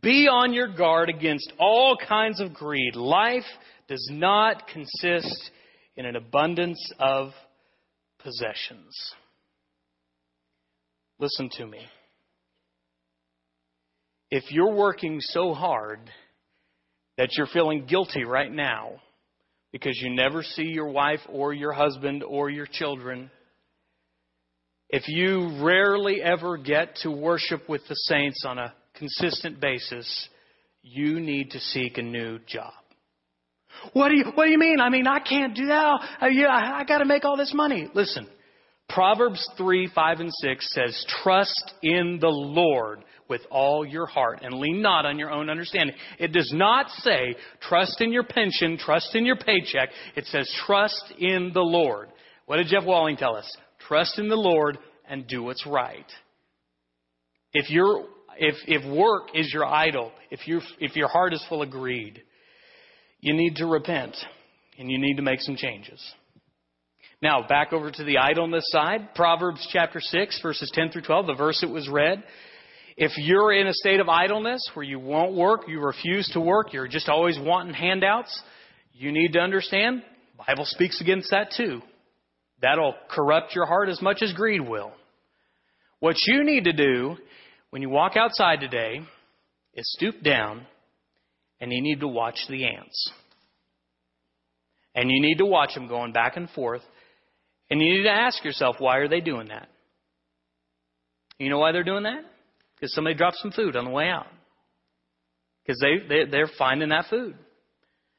Be 0.00 0.28
on 0.28 0.54
your 0.54 0.68
guard 0.68 1.10
against 1.10 1.52
all 1.58 1.98
kinds 2.08 2.40
of 2.40 2.54
greed. 2.54 2.96
Life 2.96 3.44
does 3.86 4.08
not 4.10 4.66
consist 4.68 5.50
in 6.00 6.06
an 6.06 6.16
abundance 6.16 6.92
of 6.98 7.28
possessions. 8.20 9.12
Listen 11.18 11.50
to 11.58 11.66
me. 11.66 11.80
If 14.30 14.44
you're 14.50 14.72
working 14.72 15.20
so 15.20 15.52
hard 15.52 16.00
that 17.18 17.36
you're 17.36 17.46
feeling 17.48 17.84
guilty 17.84 18.24
right 18.24 18.50
now 18.50 18.92
because 19.72 20.00
you 20.00 20.08
never 20.08 20.42
see 20.42 20.62
your 20.62 20.88
wife 20.88 21.20
or 21.28 21.52
your 21.52 21.72
husband 21.72 22.24
or 22.24 22.48
your 22.48 22.66
children, 22.66 23.30
if 24.88 25.06
you 25.06 25.62
rarely 25.62 26.22
ever 26.22 26.56
get 26.56 26.96
to 27.02 27.10
worship 27.10 27.68
with 27.68 27.82
the 27.90 27.94
saints 27.94 28.42
on 28.46 28.56
a 28.56 28.72
consistent 28.94 29.60
basis, 29.60 30.30
you 30.80 31.20
need 31.20 31.50
to 31.50 31.60
seek 31.60 31.98
a 31.98 32.02
new 32.02 32.38
job. 32.46 32.79
What 33.92 34.08
do 34.08 34.16
you, 34.16 34.24
what 34.34 34.44
do 34.44 34.50
you 34.50 34.58
mean? 34.58 34.80
I 34.80 34.88
mean, 34.88 35.06
I 35.06 35.20
can't 35.20 35.54
do 35.54 35.66
that. 35.66 36.00
Uh, 36.22 36.26
yeah, 36.26 36.48
I, 36.48 36.80
I 36.80 36.84
got 36.84 36.98
to 36.98 37.04
make 37.04 37.24
all 37.24 37.36
this 37.36 37.52
money. 37.54 37.88
Listen, 37.94 38.26
Proverbs 38.88 39.46
3, 39.56 39.90
5, 39.94 40.20
and 40.20 40.32
6 40.32 40.72
says, 40.72 41.06
Trust 41.22 41.72
in 41.82 42.18
the 42.20 42.28
Lord 42.28 43.04
with 43.30 43.42
all 43.50 43.86
your 43.86 44.06
heart 44.06 44.40
and 44.42 44.54
lean 44.54 44.82
not 44.82 45.06
on 45.06 45.18
your 45.18 45.30
own 45.30 45.48
understanding. 45.48 45.94
It 46.18 46.32
does 46.32 46.50
not 46.52 46.90
say, 46.98 47.36
trust 47.62 48.00
in 48.00 48.12
your 48.12 48.24
pension, 48.24 48.76
trust 48.76 49.14
in 49.14 49.24
your 49.24 49.36
paycheck. 49.36 49.90
It 50.16 50.26
says, 50.26 50.52
trust 50.66 51.14
in 51.18 51.52
the 51.54 51.62
Lord. 51.62 52.08
What 52.46 52.56
did 52.56 52.66
Jeff 52.66 52.84
Walling 52.84 53.16
tell 53.16 53.36
us? 53.36 53.48
Trust 53.86 54.18
in 54.18 54.28
the 54.28 54.36
Lord 54.36 54.78
and 55.08 55.26
do 55.28 55.44
what's 55.44 55.64
right. 55.64 56.06
If, 57.52 57.70
you 57.70 58.06
if, 58.36 58.56
if 58.66 58.84
work 58.92 59.28
is 59.34 59.50
your 59.54 59.64
idol, 59.64 60.10
if, 60.30 60.46
you 60.48 60.60
if 60.80 60.96
your 60.96 61.08
heart 61.08 61.32
is 61.32 61.44
full 61.48 61.62
of 61.62 61.70
greed, 61.70 62.22
you 63.20 63.34
need 63.34 63.56
to 63.56 63.66
repent 63.66 64.16
and 64.78 64.90
you 64.90 64.98
need 64.98 65.16
to 65.16 65.22
make 65.22 65.40
some 65.40 65.56
changes. 65.56 66.00
Now, 67.22 67.46
back 67.46 67.72
over 67.72 67.90
to 67.90 68.04
the 68.04 68.18
idleness 68.18 68.64
side, 68.68 69.14
Proverbs 69.14 69.66
chapter 69.70 70.00
6, 70.00 70.40
verses 70.42 70.70
10 70.74 70.90
through 70.90 71.02
12, 71.02 71.26
the 71.26 71.34
verse 71.34 71.60
that 71.60 71.68
was 71.68 71.88
read. 71.88 72.24
If 72.96 73.12
you're 73.18 73.52
in 73.52 73.66
a 73.66 73.74
state 73.74 74.00
of 74.00 74.08
idleness 74.08 74.62
where 74.72 74.84
you 74.84 74.98
won't 74.98 75.34
work, 75.34 75.62
you 75.68 75.80
refuse 75.80 76.28
to 76.32 76.40
work, 76.40 76.72
you're 76.72 76.88
just 76.88 77.08
always 77.08 77.38
wanting 77.38 77.74
handouts, 77.74 78.42
you 78.92 79.12
need 79.12 79.32
to 79.32 79.38
understand, 79.38 80.02
Bible 80.46 80.64
speaks 80.64 81.00
against 81.00 81.30
that 81.30 81.52
too. 81.54 81.82
That'll 82.62 82.94
corrupt 83.10 83.54
your 83.54 83.66
heart 83.66 83.88
as 83.88 84.00
much 84.00 84.22
as 84.22 84.32
greed 84.32 84.66
will. 84.66 84.92
What 85.98 86.16
you 86.26 86.44
need 86.44 86.64
to 86.64 86.72
do 86.72 87.16
when 87.70 87.82
you 87.82 87.90
walk 87.90 88.16
outside 88.16 88.60
today 88.60 89.00
is 89.74 89.92
stoop 89.96 90.22
down 90.22 90.66
and 91.60 91.72
you 91.72 91.82
need 91.82 92.00
to 92.00 92.08
watch 92.08 92.38
the 92.48 92.64
ants. 92.64 93.12
And 94.94 95.10
you 95.10 95.20
need 95.20 95.38
to 95.38 95.46
watch 95.46 95.74
them 95.74 95.88
going 95.88 96.12
back 96.12 96.36
and 96.36 96.48
forth. 96.50 96.82
And 97.70 97.80
you 97.80 97.98
need 97.98 98.02
to 98.04 98.10
ask 98.10 98.44
yourself, 98.44 98.76
why 98.78 98.96
are 98.96 99.08
they 99.08 99.20
doing 99.20 99.48
that? 99.48 99.68
You 101.38 101.48
know 101.48 101.58
why 101.58 101.72
they're 101.72 101.84
doing 101.84 102.02
that? 102.02 102.24
Because 102.74 102.94
somebody 102.94 103.14
dropped 103.14 103.36
some 103.36 103.52
food 103.52 103.76
on 103.76 103.84
the 103.84 103.90
way 103.90 104.08
out. 104.08 104.26
Because 105.64 105.80
they, 105.80 106.06
they, 106.08 106.30
they're 106.30 106.50
finding 106.58 106.88
that 106.88 107.06
food. 107.08 107.34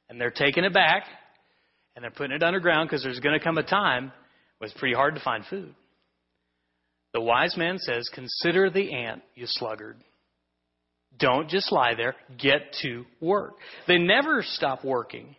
And 0.09 0.19
they're 0.19 0.31
taking 0.31 0.63
it 0.63 0.73
back. 0.73 1.03
And 1.95 2.03
they're 2.03 2.11
putting 2.11 2.35
it 2.35 2.43
underground 2.43 2.89
because 2.89 3.03
there's 3.03 3.19
going 3.19 3.37
to 3.37 3.43
come 3.43 3.57
a 3.57 3.63
time 3.63 4.11
when 4.59 4.69
it's 4.69 4.79
pretty 4.79 4.95
hard 4.95 5.15
to 5.15 5.21
find 5.21 5.43
food. 5.49 5.73
The 7.13 7.21
wise 7.21 7.57
man 7.57 7.77
says, 7.79 8.09
Consider 8.13 8.69
the 8.69 8.93
ant, 8.93 9.21
you 9.35 9.45
sluggard. 9.45 9.97
Don't 11.19 11.49
just 11.49 11.71
lie 11.71 11.93
there. 11.95 12.15
Get 12.37 12.73
to 12.81 13.05
work. 13.19 13.53
They 13.87 13.97
never 13.97 14.43
stop 14.43 14.83
working. 14.83 15.35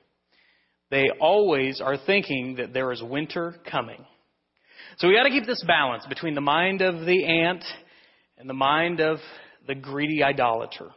They 0.90 1.10
always 1.20 1.80
are 1.80 1.96
thinking 1.96 2.56
that 2.56 2.72
there 2.74 2.92
is 2.92 3.02
winter 3.02 3.56
coming. 3.70 4.04
So 4.98 5.08
we 5.08 5.16
got 5.16 5.24
to 5.24 5.30
keep 5.30 5.46
this 5.46 5.64
balance 5.66 6.04
between 6.06 6.34
the 6.34 6.42
mind 6.42 6.82
of 6.82 7.06
the 7.06 7.24
ant 7.24 7.64
and 8.36 8.48
the 8.48 8.54
mind 8.54 9.00
of 9.00 9.18
the 9.66 9.74
greedy 9.74 10.22
idolater. 10.22 10.90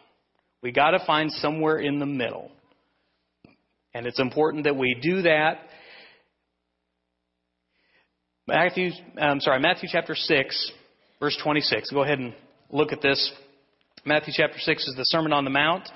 We 0.61 0.71
got 0.71 0.91
to 0.91 1.05
find 1.05 1.31
somewhere 1.31 1.77
in 1.77 1.99
the 1.99 2.05
middle. 2.05 2.51
And 3.93 4.05
it's 4.05 4.19
important 4.19 4.65
that 4.65 4.75
we 4.75 4.97
do 5.01 5.21
that. 5.21 5.59
Matthew, 8.47 8.91
I'm 9.17 9.39
sorry, 9.39 9.59
Matthew 9.59 9.88
chapter 9.91 10.13
6, 10.13 10.71
verse 11.19 11.38
26. 11.41 11.91
Go 11.91 12.03
ahead 12.03 12.19
and 12.19 12.33
look 12.69 12.91
at 12.91 13.01
this. 13.01 13.31
Matthew 14.07 14.33
chapter 14.37 14.59
6 14.59 14.87
is 14.87 14.95
the 14.95 15.03
Sermon 15.05 15.33
on 15.33 15.45
the 15.45 15.49
Mount. 15.49 15.89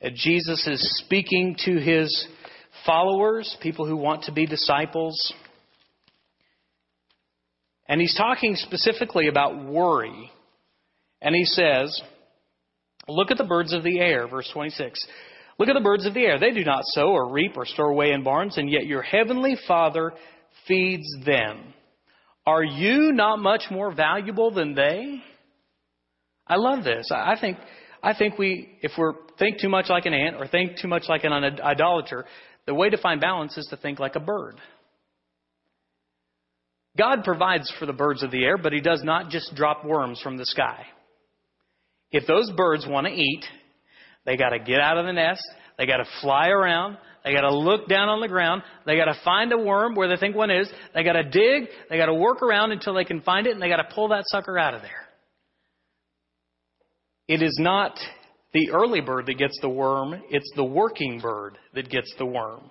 Uh, 0.00 0.10
Jesus 0.14 0.68
is 0.68 1.02
speaking 1.04 1.56
to 1.64 1.80
his 1.80 2.28
followers, 2.86 3.56
people 3.60 3.88
who 3.88 3.96
want 3.96 4.22
to 4.24 4.32
be 4.32 4.46
disciples. 4.46 5.34
And 7.88 8.00
he's 8.00 8.14
talking 8.16 8.54
specifically 8.54 9.26
about 9.26 9.64
worry. 9.66 10.30
And 11.20 11.34
he 11.34 11.44
says, 11.44 12.00
Look 13.08 13.32
at 13.32 13.38
the 13.38 13.42
birds 13.42 13.72
of 13.72 13.82
the 13.82 13.98
air, 13.98 14.28
verse 14.28 14.48
26. 14.52 15.04
Look 15.58 15.68
at 15.68 15.74
the 15.74 15.80
birds 15.80 16.06
of 16.06 16.14
the 16.14 16.24
air. 16.24 16.38
They 16.38 16.52
do 16.52 16.64
not 16.64 16.84
sow 16.84 17.08
or 17.08 17.32
reap 17.32 17.56
or 17.56 17.66
store 17.66 17.90
away 17.90 18.12
in 18.12 18.22
barns, 18.22 18.58
and 18.58 18.70
yet 18.70 18.86
your 18.86 19.02
heavenly 19.02 19.56
Father 19.66 20.12
feeds 20.68 21.08
them. 21.26 21.74
Are 22.46 22.62
you 22.62 23.10
not 23.10 23.40
much 23.40 23.64
more 23.72 23.92
valuable 23.92 24.52
than 24.52 24.76
they? 24.76 25.20
I 26.46 26.56
love 26.56 26.84
this. 26.84 27.08
I 27.10 27.36
think, 27.40 27.58
I 28.02 28.14
think 28.14 28.38
we, 28.38 28.78
if 28.82 28.92
we 28.98 29.04
think 29.38 29.58
too 29.58 29.68
much 29.68 29.86
like 29.88 30.06
an 30.06 30.14
ant 30.14 30.36
or 30.36 30.46
think 30.46 30.78
too 30.78 30.88
much 30.88 31.04
like 31.08 31.24
an 31.24 31.32
idolater, 31.32 32.26
the 32.66 32.74
way 32.74 32.90
to 32.90 32.98
find 32.98 33.20
balance 33.20 33.56
is 33.56 33.66
to 33.70 33.76
think 33.76 33.98
like 33.98 34.16
a 34.16 34.20
bird. 34.20 34.56
God 36.96 37.24
provides 37.24 37.72
for 37.78 37.86
the 37.86 37.92
birds 37.92 38.22
of 38.22 38.30
the 38.30 38.44
air, 38.44 38.56
but 38.56 38.72
He 38.72 38.80
does 38.80 39.02
not 39.02 39.30
just 39.30 39.54
drop 39.54 39.84
worms 39.84 40.20
from 40.20 40.36
the 40.36 40.46
sky. 40.46 40.84
If 42.12 42.26
those 42.26 42.50
birds 42.56 42.86
want 42.88 43.06
to 43.06 43.12
eat, 43.12 43.44
they 44.24 44.36
got 44.36 44.50
to 44.50 44.60
get 44.60 44.80
out 44.80 44.98
of 44.98 45.06
the 45.06 45.12
nest, 45.12 45.42
they 45.76 45.86
got 45.86 45.96
to 45.96 46.06
fly 46.20 46.48
around, 46.48 46.96
they 47.24 47.32
got 47.32 47.40
to 47.40 47.56
look 47.56 47.88
down 47.88 48.08
on 48.08 48.20
the 48.20 48.28
ground, 48.28 48.62
they 48.86 48.96
got 48.96 49.06
to 49.06 49.18
find 49.24 49.52
a 49.52 49.58
worm 49.58 49.94
where 49.94 50.08
they 50.08 50.16
think 50.16 50.36
one 50.36 50.50
is, 50.50 50.70
they 50.94 51.02
got 51.02 51.14
to 51.14 51.24
dig, 51.24 51.68
they 51.90 51.96
got 51.96 52.06
to 52.06 52.14
work 52.14 52.42
around 52.42 52.70
until 52.70 52.94
they 52.94 53.04
can 53.04 53.22
find 53.22 53.46
it, 53.46 53.54
and 53.54 53.62
they 53.62 53.68
got 53.68 53.78
to 53.78 53.94
pull 53.94 54.08
that 54.08 54.22
sucker 54.26 54.56
out 54.58 54.74
of 54.74 54.82
there. 54.82 55.03
It 57.28 57.42
is 57.42 57.56
not 57.60 57.98
the 58.52 58.70
early 58.70 59.00
bird 59.00 59.26
that 59.26 59.38
gets 59.38 59.58
the 59.60 59.68
worm, 59.68 60.22
it's 60.30 60.50
the 60.56 60.64
working 60.64 61.20
bird 61.20 61.58
that 61.74 61.90
gets 61.90 62.12
the 62.18 62.26
worm. 62.26 62.70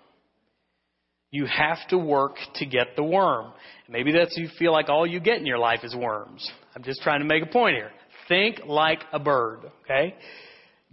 You 1.31 1.47
have 1.47 1.79
to 1.89 1.97
work 1.97 2.35
to 2.55 2.65
get 2.65 2.95
the 2.95 3.03
worm. 3.03 3.53
Maybe 3.89 4.11
that's 4.11 4.37
you 4.37 4.49
feel 4.59 4.71
like 4.71 4.87
all 4.87 5.05
you 5.05 5.19
get 5.19 5.39
in 5.39 5.47
your 5.47 5.57
life 5.57 5.79
is 5.83 5.95
worms. 5.95 6.49
I'm 6.75 6.83
just 6.83 7.01
trying 7.01 7.21
to 7.21 7.25
make 7.25 7.41
a 7.41 7.47
point 7.47 7.75
here. 7.75 7.89
Think 8.27 8.61
like 8.67 8.99
a 9.11 9.19
bird, 9.19 9.61
okay? 9.83 10.15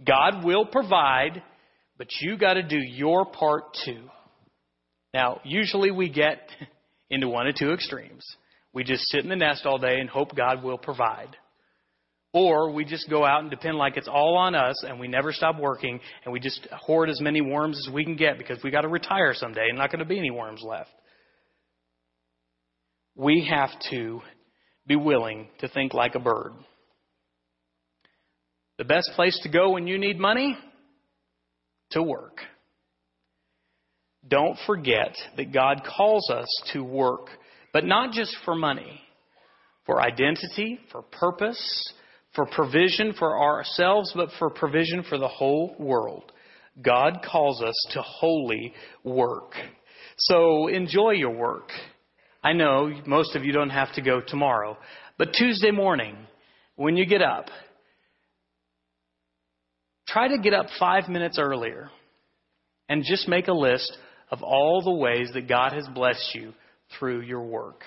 God 0.05 0.43
will 0.43 0.65
provide, 0.65 1.43
but 1.97 2.07
you 2.21 2.37
got 2.37 2.55
to 2.55 2.63
do 2.63 2.79
your 2.79 3.25
part 3.25 3.65
too. 3.85 4.01
Now, 5.13 5.41
usually 5.43 5.91
we 5.91 6.09
get 6.09 6.39
into 7.11 7.29
one 7.29 7.47
of 7.47 7.55
two 7.55 7.71
extremes. 7.71 8.25
We 8.73 8.83
just 8.83 9.03
sit 9.09 9.23
in 9.23 9.29
the 9.29 9.35
nest 9.35 9.65
all 9.65 9.77
day 9.77 9.99
and 9.99 10.09
hope 10.09 10.35
God 10.35 10.63
will 10.63 10.79
provide. 10.79 11.37
Or 12.33 12.71
we 12.71 12.85
just 12.85 13.09
go 13.09 13.25
out 13.25 13.41
and 13.41 13.49
depend 13.49 13.77
like 13.77 13.97
it's 13.97 14.07
all 14.07 14.37
on 14.37 14.55
us 14.55 14.83
and 14.87 14.99
we 14.99 15.07
never 15.09 15.33
stop 15.33 15.59
working 15.59 15.99
and 16.23 16.31
we 16.31 16.39
just 16.39 16.65
hoard 16.71 17.09
as 17.09 17.19
many 17.19 17.41
worms 17.41 17.77
as 17.85 17.93
we 17.93 18.05
can 18.05 18.15
get 18.15 18.37
because 18.37 18.63
we 18.63 18.71
got 18.71 18.81
to 18.81 18.87
retire 18.87 19.33
someday 19.33 19.67
and 19.67 19.77
not 19.77 19.91
going 19.91 19.99
to 19.99 20.05
be 20.05 20.17
any 20.17 20.31
worms 20.31 20.63
left. 20.65 20.89
We 23.15 23.47
have 23.49 23.71
to 23.89 24.21
be 24.87 24.95
willing 24.95 25.49
to 25.59 25.67
think 25.67 25.93
like 25.93 26.15
a 26.15 26.19
bird. 26.19 26.53
The 28.77 28.85
best 28.85 29.11
place 29.15 29.37
to 29.43 29.49
go 29.49 29.71
when 29.71 29.85
you 29.85 29.97
need 29.97 30.17
money? 30.17 30.57
To 31.91 32.01
work. 32.01 32.37
Don't 34.27 34.57
forget 34.65 35.15
that 35.35 35.51
God 35.51 35.83
calls 35.83 36.29
us 36.29 36.47
to 36.73 36.81
work, 36.83 37.27
but 37.73 37.83
not 37.83 38.13
just 38.13 38.35
for 38.45 38.55
money, 38.55 39.01
for 39.85 40.01
identity, 40.01 40.79
for 40.91 41.01
purpose, 41.01 41.93
for 42.35 42.45
provision 42.45 43.13
for 43.17 43.39
ourselves, 43.39 44.11
but 44.15 44.29
for 44.39 44.49
provision 44.49 45.03
for 45.07 45.17
the 45.17 45.27
whole 45.27 45.75
world. 45.77 46.31
God 46.81 47.19
calls 47.29 47.61
us 47.61 47.75
to 47.93 48.01
holy 48.01 48.73
work. 49.03 49.53
So 50.17 50.67
enjoy 50.67 51.11
your 51.11 51.35
work. 51.35 51.69
I 52.43 52.53
know 52.53 52.91
most 53.05 53.35
of 53.35 53.43
you 53.43 53.51
don't 53.51 53.69
have 53.69 53.93
to 53.95 54.01
go 54.01 54.21
tomorrow, 54.25 54.77
but 55.17 55.33
Tuesday 55.37 55.71
morning, 55.71 56.15
when 56.75 56.95
you 56.95 57.05
get 57.05 57.21
up, 57.21 57.47
try 60.07 60.29
to 60.29 60.37
get 60.37 60.53
up 60.53 60.67
five 60.79 61.07
minutes 61.07 61.37
earlier 61.37 61.89
and 62.89 63.03
just 63.03 63.27
make 63.27 63.47
a 63.47 63.53
list 63.53 63.97
of 64.31 64.41
all 64.41 64.81
the 64.83 64.91
ways 64.91 65.29
that 65.33 65.47
God 65.47 65.73
has 65.73 65.87
blessed 65.93 66.33
you 66.33 66.53
through 66.97 67.21
your 67.21 67.43
work. 67.43 67.83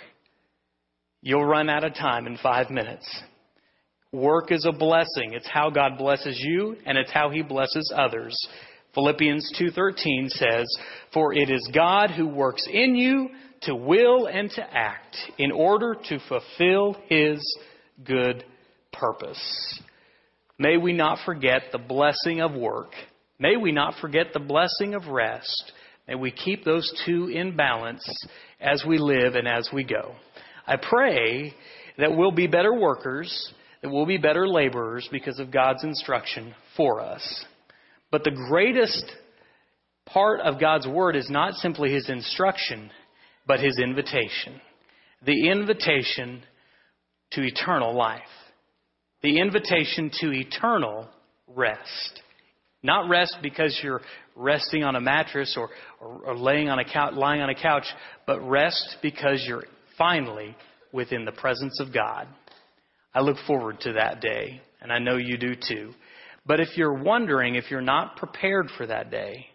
You'll 1.22 1.44
run 1.44 1.70
out 1.70 1.84
of 1.84 1.94
time 1.94 2.26
in 2.26 2.36
five 2.36 2.70
minutes. 2.70 3.06
Work 4.14 4.52
is 4.52 4.64
a 4.64 4.70
blessing. 4.70 5.32
It's 5.32 5.48
how 5.48 5.70
God 5.70 5.98
blesses 5.98 6.38
you 6.40 6.76
and 6.86 6.96
it's 6.96 7.10
how 7.10 7.30
he 7.30 7.42
blesses 7.42 7.92
others. 7.92 8.36
Philippians 8.94 9.50
2:13 9.58 10.28
says, 10.28 10.64
"For 11.12 11.34
it 11.34 11.50
is 11.50 11.68
God 11.72 12.12
who 12.12 12.28
works 12.28 12.64
in 12.68 12.94
you 12.94 13.30
to 13.62 13.74
will 13.74 14.26
and 14.26 14.48
to 14.52 14.62
act 14.72 15.16
in 15.36 15.50
order 15.50 15.96
to 15.96 16.20
fulfill 16.20 16.96
his 17.08 17.42
good 18.04 18.44
purpose." 18.92 19.82
May 20.58 20.76
we 20.76 20.92
not 20.92 21.18
forget 21.24 21.72
the 21.72 21.78
blessing 21.78 22.40
of 22.40 22.54
work. 22.54 22.94
May 23.40 23.56
we 23.56 23.72
not 23.72 23.96
forget 23.96 24.32
the 24.32 24.38
blessing 24.38 24.94
of 24.94 25.08
rest. 25.08 25.72
May 26.06 26.14
we 26.14 26.30
keep 26.30 26.62
those 26.62 26.88
two 27.04 27.26
in 27.26 27.56
balance 27.56 28.08
as 28.60 28.84
we 28.84 28.96
live 28.96 29.34
and 29.34 29.48
as 29.48 29.72
we 29.72 29.82
go. 29.82 30.14
I 30.68 30.76
pray 30.76 31.52
that 31.96 32.14
we'll 32.14 32.30
be 32.30 32.46
better 32.46 32.72
workers 32.72 33.52
that 33.84 33.90
we'll 33.90 34.06
be 34.06 34.16
better 34.16 34.48
laborers 34.48 35.06
because 35.12 35.38
of 35.38 35.50
God's 35.50 35.84
instruction 35.84 36.54
for 36.74 37.02
us. 37.02 37.44
But 38.10 38.24
the 38.24 38.30
greatest 38.30 39.04
part 40.06 40.40
of 40.40 40.58
God's 40.58 40.88
Word 40.88 41.16
is 41.16 41.28
not 41.28 41.52
simply 41.56 41.92
His 41.92 42.08
instruction, 42.08 42.90
but 43.46 43.60
His 43.60 43.78
invitation. 43.78 44.58
The 45.26 45.50
invitation 45.50 46.42
to 47.32 47.42
eternal 47.42 47.94
life. 47.94 48.22
The 49.22 49.38
invitation 49.38 50.10
to 50.20 50.32
eternal 50.32 51.06
rest. 51.46 52.22
Not 52.82 53.10
rest 53.10 53.36
because 53.42 53.78
you're 53.82 54.00
resting 54.34 54.82
on 54.82 54.96
a 54.96 55.00
mattress 55.02 55.58
or, 55.58 55.68
or, 56.00 56.22
or 56.28 56.38
laying 56.38 56.70
on 56.70 56.78
a 56.78 56.90
couch, 56.90 57.12
lying 57.12 57.42
on 57.42 57.50
a 57.50 57.54
couch, 57.54 57.84
but 58.26 58.40
rest 58.40 58.96
because 59.02 59.44
you're 59.46 59.64
finally 59.98 60.56
within 60.90 61.26
the 61.26 61.32
presence 61.32 61.80
of 61.80 61.92
God. 61.92 62.28
I 63.14 63.20
look 63.20 63.36
forward 63.46 63.80
to 63.80 63.92
that 63.94 64.20
day, 64.20 64.60
and 64.80 64.92
I 64.92 64.98
know 64.98 65.16
you 65.16 65.38
do 65.38 65.54
too. 65.54 65.92
But 66.46 66.60
if 66.60 66.76
you're 66.76 66.94
wondering 66.94 67.54
if 67.54 67.70
you're 67.70 67.80
not 67.80 68.16
prepared 68.16 68.70
for 68.76 68.86
that 68.86 69.10
day, 69.10 69.46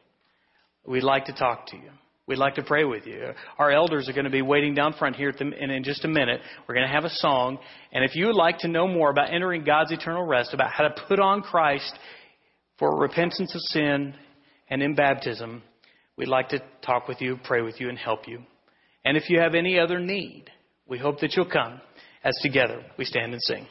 we'd 0.88 1.04
like 1.04 1.26
to 1.26 1.34
talk 1.34 1.68
to 1.68 1.78
you. 1.78 1.92
We'd 2.26 2.38
like 2.38 2.56
to 2.56 2.64
pray 2.64 2.84
with 2.84 3.08
you. 3.08 3.34
Our 3.58 3.72
elders 3.72 4.08
are 4.08 4.14
going 4.14 4.26
to 4.26 4.32
be 4.32 4.44
waiting 4.44 4.76
down 4.76 4.94
front 4.94 5.16
here, 5.16 5.32
the, 5.32 5.52
in 5.52 5.84
just 5.84 6.06
a 6.06 6.08
minute, 6.08 6.42
we're 6.68 6.76
going 6.76 6.88
to 6.88 6.94
have 6.94 7.04
a 7.04 7.10
song. 7.10 7.58
And 7.92 8.06
if 8.06 8.16
you 8.16 8.28
would 8.28 8.36
like 8.36 8.60
to 8.60 8.68
know 8.68 8.88
more 8.88 9.10
about 9.10 9.34
entering 9.34 9.64
God's 9.64 9.92
eternal 9.92 10.24
rest, 10.24 10.54
about 10.54 10.72
how 10.72 10.88
to 10.88 10.96
put 11.08 11.20
on 11.20 11.42
Christ 11.42 11.92
for 12.78 12.96
repentance 12.98 13.54
of 13.56 13.62
sin 13.62 14.14
and 14.70 14.84
in 14.84 14.94
baptism, 14.94 15.64
we'd 16.18 16.28
like 16.28 16.50
to 16.50 16.62
talk 16.86 17.08
with 17.08 17.20
you, 17.20 17.40
pray 17.44 17.62
with 17.62 17.82
you, 17.82 17.90
and 17.90 17.98
help 17.98 18.28
you. 18.28 18.44
And 19.04 19.18
if 19.18 19.30
you 19.30 19.40
have 19.40 19.56
any 19.56 19.80
other 19.80 20.00
need, 20.00 20.46
we 20.88 21.00
hope 21.00 21.20
that 21.22 21.36
you'll 21.36 21.50
come 21.50 21.82
as 22.24 22.36
together 22.42 22.84
we 22.98 23.06
stand 23.06 23.34
and 23.34 23.42
sing. 23.42 23.66